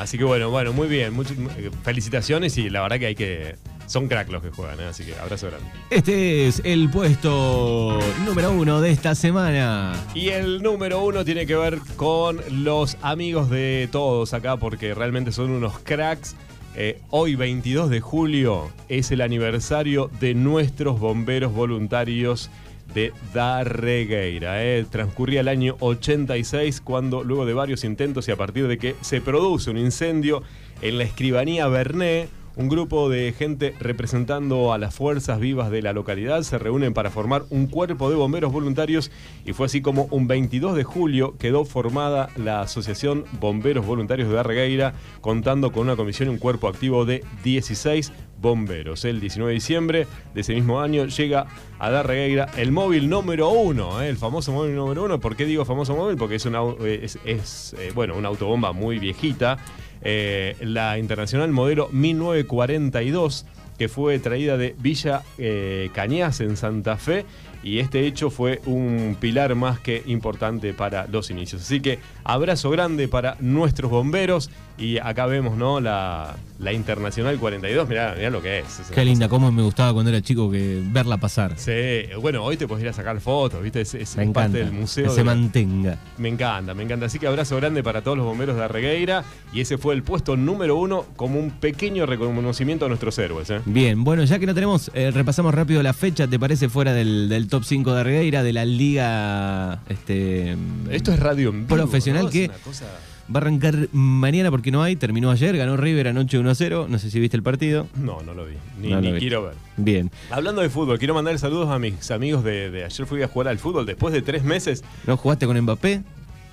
Así 0.00 0.16
que 0.16 0.24
bueno, 0.24 0.50
bueno, 0.50 0.72
muy 0.72 0.88
bien. 0.88 1.12
mucho- 1.12 1.34
eh, 1.58 1.70
felicitaciones 1.84 2.56
y 2.58 2.70
la 2.70 2.80
verdad 2.82 2.98
que 2.98 3.06
hay 3.06 3.14
que. 3.14 3.56
Son 3.86 4.06
crack 4.08 4.30
los 4.30 4.40
que 4.40 4.50
juegan, 4.50 4.78
¿eh? 4.80 4.84
así 4.84 5.04
que 5.04 5.14
abrazo 5.16 5.48
grande. 5.48 5.66
Este 5.90 6.46
es 6.46 6.62
el 6.64 6.88
puesto 6.90 7.98
número 8.24 8.52
uno 8.52 8.80
de 8.80 8.92
esta 8.92 9.14
semana. 9.14 9.92
Y 10.14 10.28
el 10.28 10.62
número 10.62 11.02
uno 11.02 11.24
tiene 11.24 11.44
que 11.44 11.56
ver 11.56 11.80
con 11.96 12.40
los 12.50 12.96
amigos 13.02 13.50
de 13.50 13.88
todos 13.92 14.32
acá, 14.32 14.56
porque 14.56 14.94
realmente 14.94 15.32
son 15.32 15.50
unos 15.50 15.78
cracks. 15.80 16.36
Eh, 16.76 17.00
hoy, 17.10 17.34
22 17.34 17.90
de 17.90 18.00
julio, 18.00 18.70
es 18.88 19.10
el 19.10 19.20
aniversario 19.22 20.08
de 20.20 20.34
nuestros 20.34 21.00
bomberos 21.00 21.52
voluntarios 21.52 22.48
de 22.94 23.12
Darregueira. 23.32 24.64
eh. 24.64 24.86
Transcurría 24.90 25.40
el 25.40 25.48
año 25.48 25.76
86 25.80 26.80
cuando, 26.80 27.24
luego 27.24 27.46
de 27.46 27.54
varios 27.54 27.84
intentos 27.84 28.28
y 28.28 28.32
a 28.32 28.36
partir 28.36 28.68
de 28.68 28.78
que 28.78 28.96
se 29.00 29.20
produce 29.20 29.70
un 29.70 29.78
incendio 29.78 30.42
en 30.82 30.98
la 30.98 31.04
escribanía 31.04 31.68
Berné, 31.68 32.28
un 32.56 32.68
grupo 32.68 33.08
de 33.08 33.32
gente 33.32 33.74
representando 33.78 34.72
a 34.72 34.78
las 34.78 34.94
fuerzas 34.94 35.38
vivas 35.38 35.70
de 35.70 35.82
la 35.82 35.92
localidad 35.92 36.42
se 36.42 36.58
reúnen 36.58 36.92
para 36.92 37.10
formar 37.10 37.44
un 37.50 37.68
cuerpo 37.68 38.10
de 38.10 38.16
bomberos 38.16 38.52
voluntarios 38.52 39.10
y 39.46 39.52
fue 39.52 39.66
así 39.66 39.80
como 39.80 40.08
un 40.10 40.26
22 40.26 40.74
de 40.74 40.84
julio 40.84 41.36
quedó 41.38 41.64
formada 41.64 42.28
la 42.36 42.60
Asociación 42.60 43.24
Bomberos 43.38 43.86
Voluntarios 43.86 44.28
de 44.28 44.34
Darregueira 44.34 44.94
contando 45.20 45.72
con 45.72 45.84
una 45.84 45.96
comisión 45.96 46.28
y 46.28 46.32
un 46.32 46.38
cuerpo 46.38 46.68
activo 46.68 47.04
de 47.04 47.24
16 47.44 48.12
bomberos. 48.40 49.04
El 49.04 49.20
19 49.20 49.50
de 49.50 49.54
diciembre 49.54 50.06
de 50.34 50.40
ese 50.40 50.54
mismo 50.54 50.80
año 50.80 51.06
llega 51.06 51.46
a 51.78 51.90
Darregueira 51.90 52.48
el 52.56 52.72
móvil 52.72 53.08
número 53.08 53.50
uno, 53.50 54.02
¿eh? 54.02 54.08
el 54.08 54.16
famoso 54.16 54.52
móvil 54.52 54.74
número 54.74 55.04
uno. 55.04 55.20
¿Por 55.20 55.36
qué 55.36 55.44
digo 55.44 55.64
famoso 55.64 55.94
móvil? 55.96 56.16
Porque 56.16 56.36
es 56.36 56.46
una, 56.46 56.60
au- 56.60 56.76
es, 56.84 57.74
eh, 57.78 57.92
bueno, 57.94 58.16
una 58.16 58.28
autobomba 58.28 58.72
muy 58.72 58.98
viejita. 58.98 59.58
Eh, 60.02 60.56
la 60.62 60.98
internacional 60.98 61.50
modelo 61.50 61.88
1942 61.92 63.46
que 63.78 63.88
fue 63.88 64.18
traída 64.18 64.58
de 64.58 64.74
Villa 64.78 65.22
eh, 65.38 65.88
Cañas 65.94 66.40
en 66.40 66.56
Santa 66.58 66.96
Fe 66.98 67.24
y 67.62 67.78
este 67.78 68.06
hecho 68.06 68.28
fue 68.30 68.60
un 68.66 69.16
pilar 69.18 69.54
más 69.54 69.80
que 69.80 70.02
importante 70.06 70.74
para 70.74 71.06
los 71.06 71.30
inicios. 71.30 71.62
Así 71.62 71.80
que 71.80 71.98
abrazo 72.24 72.68
grande 72.70 73.08
para 73.08 73.36
nuestros 73.40 73.90
bomberos 73.90 74.50
y 74.80 74.98
acá 74.98 75.26
vemos 75.26 75.56
¿no? 75.56 75.78
la, 75.80 76.36
la 76.58 76.72
Internacional 76.72 77.38
42, 77.38 77.88
mirá, 77.88 78.14
mirá 78.16 78.30
lo 78.30 78.40
que 78.42 78.60
es. 78.60 78.80
Qué 78.94 79.04
linda, 79.04 79.28
cómo 79.28 79.52
me 79.52 79.62
gustaba 79.62 79.92
cuando 79.92 80.10
era 80.10 80.20
chico 80.22 80.50
que 80.50 80.80
verla 80.84 81.18
pasar. 81.18 81.54
Sí, 81.56 81.72
bueno, 82.20 82.42
hoy 82.42 82.56
te 82.56 82.66
podés 82.66 82.82
ir 82.84 82.88
a 82.88 82.92
sacar 82.92 83.20
fotos, 83.20 83.62
¿viste? 83.62 83.82
Es, 83.82 83.94
es 83.94 84.16
Me 84.16 84.26
parte 84.28 84.58
encanta. 84.58 84.58
del 84.58 84.72
museo. 84.72 85.04
que 85.04 85.10
de 85.10 85.16
se 85.16 85.24
mantenga. 85.24 85.98
me 86.18 86.28
encanta, 86.28 86.74
me 86.74 86.82
encanta. 86.82 87.06
Así 87.06 87.18
que 87.18 87.26
abrazo 87.26 87.56
grande 87.56 87.82
para 87.82 88.02
todos 88.02 88.16
los 88.16 88.26
bomberos 88.26 88.56
de 88.56 88.64
Arregueira. 88.64 89.22
Y 89.52 89.60
ese 89.60 89.78
fue 89.78 89.94
el 89.94 90.02
puesto 90.02 90.36
número 90.36 90.76
uno 90.76 91.04
como 91.16 91.38
un 91.38 91.50
pequeño 91.50 92.06
reconocimiento 92.06 92.86
a 92.86 92.88
nuestros 92.88 93.18
héroes. 93.18 93.50
¿eh? 93.50 93.60
Bien, 93.66 94.02
bueno, 94.02 94.24
ya 94.24 94.38
que 94.38 94.46
no 94.46 94.54
tenemos, 94.54 94.90
eh, 94.94 95.10
repasamos 95.12 95.54
rápido 95.54 95.82
la 95.82 95.92
fecha, 95.92 96.26
¿te 96.26 96.38
parece 96.38 96.68
fuera 96.68 96.92
del, 96.94 97.28
del 97.28 97.48
top 97.48 97.64
5 97.64 97.94
de 97.94 98.00
Arregueira, 98.00 98.42
de 98.42 98.52
la 98.52 98.64
liga 98.64 99.80
este, 99.88 100.56
Esto 100.90 101.12
es 101.12 101.20
radio 101.20 101.50
en 101.50 101.66
vivo, 101.66 101.76
Profesional 101.76 102.22
¿no? 102.24 102.28
Es 102.28 102.32
que- 102.34 102.44
una 102.46 102.58
cosa- 102.58 102.86
Va 103.34 103.38
a 103.38 103.42
arrancar 103.42 103.88
mañana 103.92 104.50
porque 104.50 104.70
no 104.72 104.82
hay, 104.82 104.96
terminó 104.96 105.30
ayer, 105.30 105.56
ganó 105.56 105.76
River 105.76 106.08
anoche 106.08 106.38
1-0, 106.40 106.88
no 106.88 106.98
sé 106.98 107.10
si 107.10 107.20
viste 107.20 107.36
el 107.36 107.42
partido. 107.44 107.86
No, 107.94 108.22
no 108.22 108.34
lo 108.34 108.44
vi. 108.46 108.54
Ni, 108.80 108.88
No 108.88 108.96
lo 108.96 109.02
ni 109.02 109.12
vi. 109.12 109.18
quiero 109.20 109.44
ver. 109.44 109.54
Bien, 109.76 110.10
Hablando 110.30 110.62
de 110.62 110.68
fútbol, 110.68 110.98
quiero 110.98 111.14
mandar 111.14 111.38
saludos 111.38 111.68
a 111.70 111.78
mis 111.78 112.10
amigos 112.10 112.42
de, 112.42 112.70
de 112.70 112.84
ayer. 112.84 113.06
Fui 113.06 113.22
a 113.22 113.28
jugar 113.28 113.46
al 113.48 113.58
fútbol 113.58 113.86
después 113.86 114.12
de 114.12 114.22
tres 114.22 114.42
meses. 114.42 114.82
¿no 115.06 115.16
jugaste 115.16 115.46
con 115.46 115.60
Mbappé? 115.60 116.02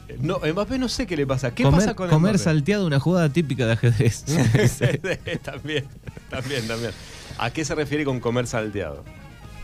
Eh, 0.09 0.17
No, 0.21 0.39
Mbappé 0.39 0.77
no 0.77 0.87
sé 0.87 1.07
qué 1.07 1.17
le 1.17 1.25
pasa. 1.25 1.53
¿Qué 1.55 1.63
comer 1.63 1.79
pasa 1.79 1.95
con 1.95 2.09
comer 2.09 2.33
Mbappé? 2.33 2.37
salteado, 2.43 2.85
una 2.85 2.99
jugada 2.99 3.29
típica 3.29 3.65
de 3.65 3.71
ajedrez. 3.73 4.23
también, 5.43 5.85
también, 6.29 6.67
también. 6.67 6.91
¿A 7.39 7.49
qué 7.51 7.65
se 7.65 7.75
refiere 7.75 8.05
con 8.05 8.19
comer 8.19 8.47
salteado? 8.47 9.03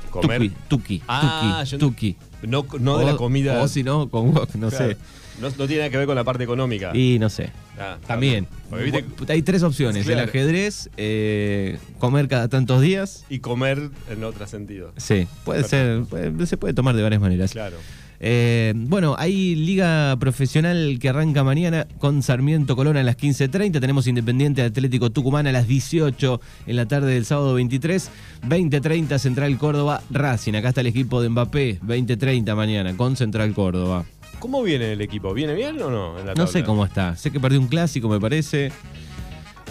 Comer. 0.09 0.39
Tuki, 0.41 0.53
tuki, 0.67 1.01
Ah, 1.07 1.63
tuki, 1.69 1.77
tuki. 1.77 2.17
No, 2.43 2.65
no 2.79 2.97
de 2.97 3.05
la 3.05 3.15
comida. 3.17 3.61
O 3.61 3.67
si 3.67 3.83
no, 3.83 4.09
con 4.09 4.29
wok, 4.35 4.53
no 4.55 4.69
Claro. 4.69 4.89
sé. 4.89 4.97
No, 5.41 5.49
no 5.49 5.55
tiene 5.67 5.77
nada 5.77 5.89
que 5.89 5.97
ver 5.97 6.05
con 6.05 6.15
la 6.15 6.23
parte 6.23 6.43
económica. 6.43 6.91
Y 6.95 7.17
no 7.19 7.29
sé. 7.29 7.49
Ah, 7.79 7.97
También. 8.05 8.47
Porque 8.69 8.85
viste- 8.85 9.05
Bu- 9.17 9.29
Hay 9.29 9.41
tres 9.41 9.63
opciones: 9.63 10.05
Claro. 10.05 10.21
el 10.21 10.29
ajedrez, 10.29 10.89
eh, 10.97 11.77
comer 11.99 12.27
cada 12.27 12.47
tantos 12.47 12.81
días. 12.81 13.25
y 13.29 13.39
comer 13.39 13.89
en 14.09 14.23
otro 14.23 14.45
sentido. 14.47 14.93
Sí, 14.97 15.27
puede 15.43 15.63
ser, 15.63 16.03
puede- 16.03 16.45
se 16.45 16.57
puede 16.57 16.73
tomar 16.73 16.95
de 16.95 17.01
varias 17.03 17.21
maneras. 17.21 17.51
Claro. 17.51 17.77
Eh, 18.25 18.73
bueno, 18.75 19.15
hay 19.19 19.53
liga 19.55 20.15
profesional 20.17 20.97
que 21.01 21.09
arranca 21.09 21.43
mañana 21.43 21.87
con 21.97 22.23
Sarmiento 22.23 22.75
Colón 22.77 22.95
a 22.95 23.03
las 23.03 23.17
15.30. 23.17 23.81
Tenemos 23.81 24.07
Independiente 24.07 24.61
Atlético 24.61 25.09
Tucumán 25.11 25.45
a 25.47 25.51
las 25.51 25.67
18 25.67 26.39
en 26.65 26.75
la 26.77 26.85
tarde 26.85 27.13
del 27.13 27.25
sábado 27.25 27.53
23. 27.55 28.09
20.30 28.47 29.17
Central 29.19 29.57
Córdoba 29.57 30.01
Racing. 30.09 30.53
Acá 30.53 30.69
está 30.69 30.79
el 30.81 30.87
equipo 30.87 31.21
de 31.21 31.29
Mbappé. 31.29 31.79
20.30 31.81 32.55
mañana 32.55 32.95
con 32.95 33.17
Central 33.17 33.53
Córdoba. 33.53 34.05
¿Cómo 34.43 34.61
viene 34.61 34.91
el 34.91 34.99
equipo? 34.99 35.33
¿Viene 35.33 35.53
bien 35.53 35.81
o 35.81 35.89
no? 35.89 36.19
en 36.19 36.25
la 36.25 36.33
No 36.33 36.47
sé 36.47 36.65
cómo 36.65 36.83
está. 36.83 37.15
Sé 37.15 37.31
que 37.31 37.39
perdió 37.39 37.61
un 37.61 37.67
clásico, 37.67 38.09
me 38.09 38.19
parece. 38.19 38.73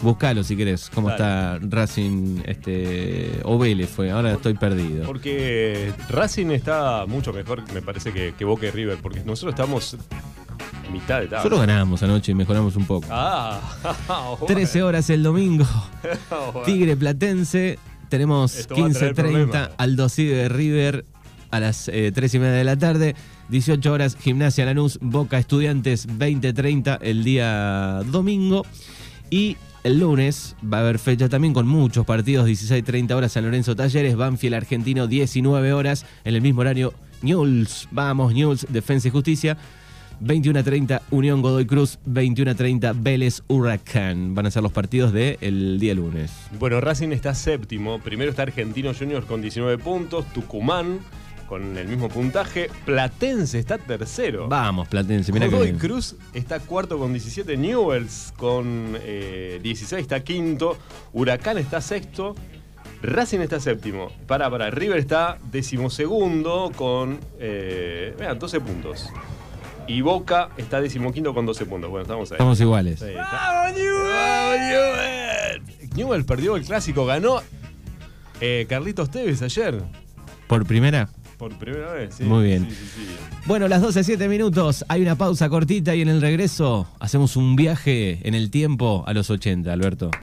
Buscalo 0.00 0.42
si 0.42 0.56
querés. 0.56 0.88
¿Cómo 0.94 1.11
Dale. 1.11 1.58
está 1.58 1.76
Racing 1.76 2.40
este, 2.46 3.40
o 3.44 3.58
Vélez 3.58 3.90
fue? 3.90 4.11
Ahora 4.11 4.32
estoy 4.32 4.54
perdido. 4.54 5.04
Porque 5.04 5.92
Racing 6.08 6.46
está 6.52 7.04
mucho 7.06 7.35
mejor, 7.35 7.70
me 7.74 7.82
parece, 7.82 8.14
que, 8.14 8.32
que 8.32 8.46
Boca 8.46 8.64
y 8.64 8.70
River. 8.70 8.96
Porque 9.02 9.20
nosotros 9.20 9.52
estamos 9.52 9.94
mitad 10.90 11.20
de 11.20 11.26
tabla. 11.26 11.37
Nosotros 11.37 11.61
ganamos 11.61 12.02
anoche 12.02 12.32
y 12.32 12.35
mejoramos 12.35 12.74
un 12.74 12.87
poco. 12.87 13.06
Ah, 13.11 13.61
bueno. 14.40 14.46
13 14.46 14.82
horas 14.85 15.11
el 15.11 15.22
domingo. 15.22 15.66
Bueno. 16.30 16.62
Tigre 16.64 16.96
Platense. 16.96 17.78
Tenemos 18.08 18.56
Esto 18.56 18.74
va 18.74 18.87
a 18.87 18.90
traer 18.90 19.12
15.30 19.12 19.14
problemas. 19.14 19.70
Aldo 19.76 20.08
Civi 20.08 20.30
de 20.30 20.48
River 20.48 21.04
a 21.50 21.61
las 21.61 21.88
eh, 21.88 22.11
3 22.12 22.35
y 22.35 22.38
media 22.38 22.52
de 22.52 22.64
la 22.64 22.78
tarde. 22.78 23.14
18 23.52 23.92
horas 23.92 24.16
Gimnasia 24.16 24.64
Lanús, 24.64 24.98
Boca 25.02 25.38
Estudiantes 25.38 26.08
20.30 26.08 27.00
el 27.02 27.22
día 27.22 28.00
domingo. 28.06 28.64
Y 29.28 29.58
el 29.84 30.00
lunes 30.00 30.56
va 30.64 30.78
a 30.78 30.80
haber 30.80 30.98
fecha 30.98 31.28
también 31.28 31.52
con 31.52 31.68
muchos 31.68 32.06
partidos. 32.06 32.48
16.30 32.48 33.12
horas 33.12 33.32
San 33.32 33.44
Lorenzo 33.44 33.76
Talleres, 33.76 34.16
Banfield 34.16 34.54
Argentino 34.54 35.06
19 35.06 35.74
horas. 35.74 36.06
En 36.24 36.34
el 36.34 36.40
mismo 36.40 36.62
horario 36.62 36.94
Newell's, 37.20 37.88
vamos 37.90 38.32
Newell's, 38.32 38.66
Defensa 38.70 39.08
y 39.08 39.10
Justicia. 39.10 39.58
21 40.20 40.58
a 40.58 40.62
30 40.62 41.02
Unión 41.10 41.42
Godoy 41.42 41.66
Cruz, 41.66 41.98
21 42.06 42.52
a 42.52 42.54
30 42.54 42.94
Vélez 42.94 43.42
Huracán. 43.48 44.34
Van 44.34 44.46
a 44.46 44.50
ser 44.50 44.62
los 44.62 44.72
partidos 44.72 45.12
del 45.12 45.78
día 45.78 45.92
lunes. 45.92 46.32
Bueno, 46.58 46.80
Racing 46.80 47.10
está 47.10 47.34
séptimo. 47.34 47.98
Primero 47.98 48.30
está 48.30 48.44
Argentino 48.44 48.94
Junior 48.98 49.26
con 49.26 49.42
19 49.42 49.76
puntos. 49.76 50.24
Tucumán 50.32 51.00
con 51.52 51.76
el 51.76 51.86
mismo 51.86 52.08
puntaje. 52.08 52.70
Platense 52.86 53.58
está 53.58 53.76
tercero. 53.76 54.48
Vamos, 54.48 54.88
Platense, 54.88 55.32
mira 55.32 55.50
que. 55.50 55.74
Cruz 55.74 56.16
está 56.32 56.60
cuarto 56.60 56.98
con 56.98 57.12
17. 57.12 57.58
Newells 57.58 58.32
con 58.38 58.96
eh, 58.98 59.60
16 59.62 60.00
está 60.00 60.20
quinto. 60.20 60.78
Huracán 61.12 61.58
está 61.58 61.82
sexto. 61.82 62.34
Racing 63.02 63.40
está 63.40 63.60
séptimo. 63.60 64.10
Para, 64.26 64.48
para. 64.48 64.70
River 64.70 64.96
está 64.96 65.36
decimosegundo 65.50 66.72
con 66.74 67.20
eh, 67.38 68.16
vean, 68.18 68.38
12 68.38 68.60
puntos. 68.60 69.10
Y 69.86 70.00
Boca 70.00 70.48
está 70.56 70.80
decimoquinto 70.80 71.34
con 71.34 71.44
12 71.44 71.66
puntos. 71.66 71.90
Bueno, 71.90 72.04
estamos 72.04 72.30
ahí. 72.30 72.36
Estamos 72.36 72.58
iguales. 72.62 73.04
¡Vamos, 73.14 73.78
Newell's! 73.78 75.60
Newell's 75.96 76.24
perdió 76.24 76.56
el 76.56 76.64
clásico, 76.64 77.04
ganó 77.04 77.42
eh, 78.40 78.64
Carlitos 78.70 79.10
Tevez 79.10 79.42
ayer. 79.42 79.82
Por 80.46 80.64
primera. 80.64 81.10
Por 81.42 81.59
primera 81.59 81.92
vez, 81.92 82.14
sí. 82.14 82.22
Muy 82.22 82.44
bien. 82.44 82.68
Sí, 82.70 82.76
sí. 82.76 83.07
Bueno, 83.46 83.66
las 83.66 83.83
12, 83.83 84.05
7 84.05 84.28
minutos. 84.28 84.85
Hay 84.87 85.02
una 85.02 85.16
pausa 85.16 85.48
cortita 85.48 85.92
y 85.92 86.00
en 86.00 86.09
el 86.09 86.20
regreso 86.20 86.87
hacemos 87.00 87.35
un 87.35 87.57
viaje 87.57 88.20
en 88.22 88.35
el 88.35 88.48
tiempo 88.48 89.02
a 89.09 89.12
los 89.12 89.28
80, 89.28 89.72
Alberto. 89.72 90.11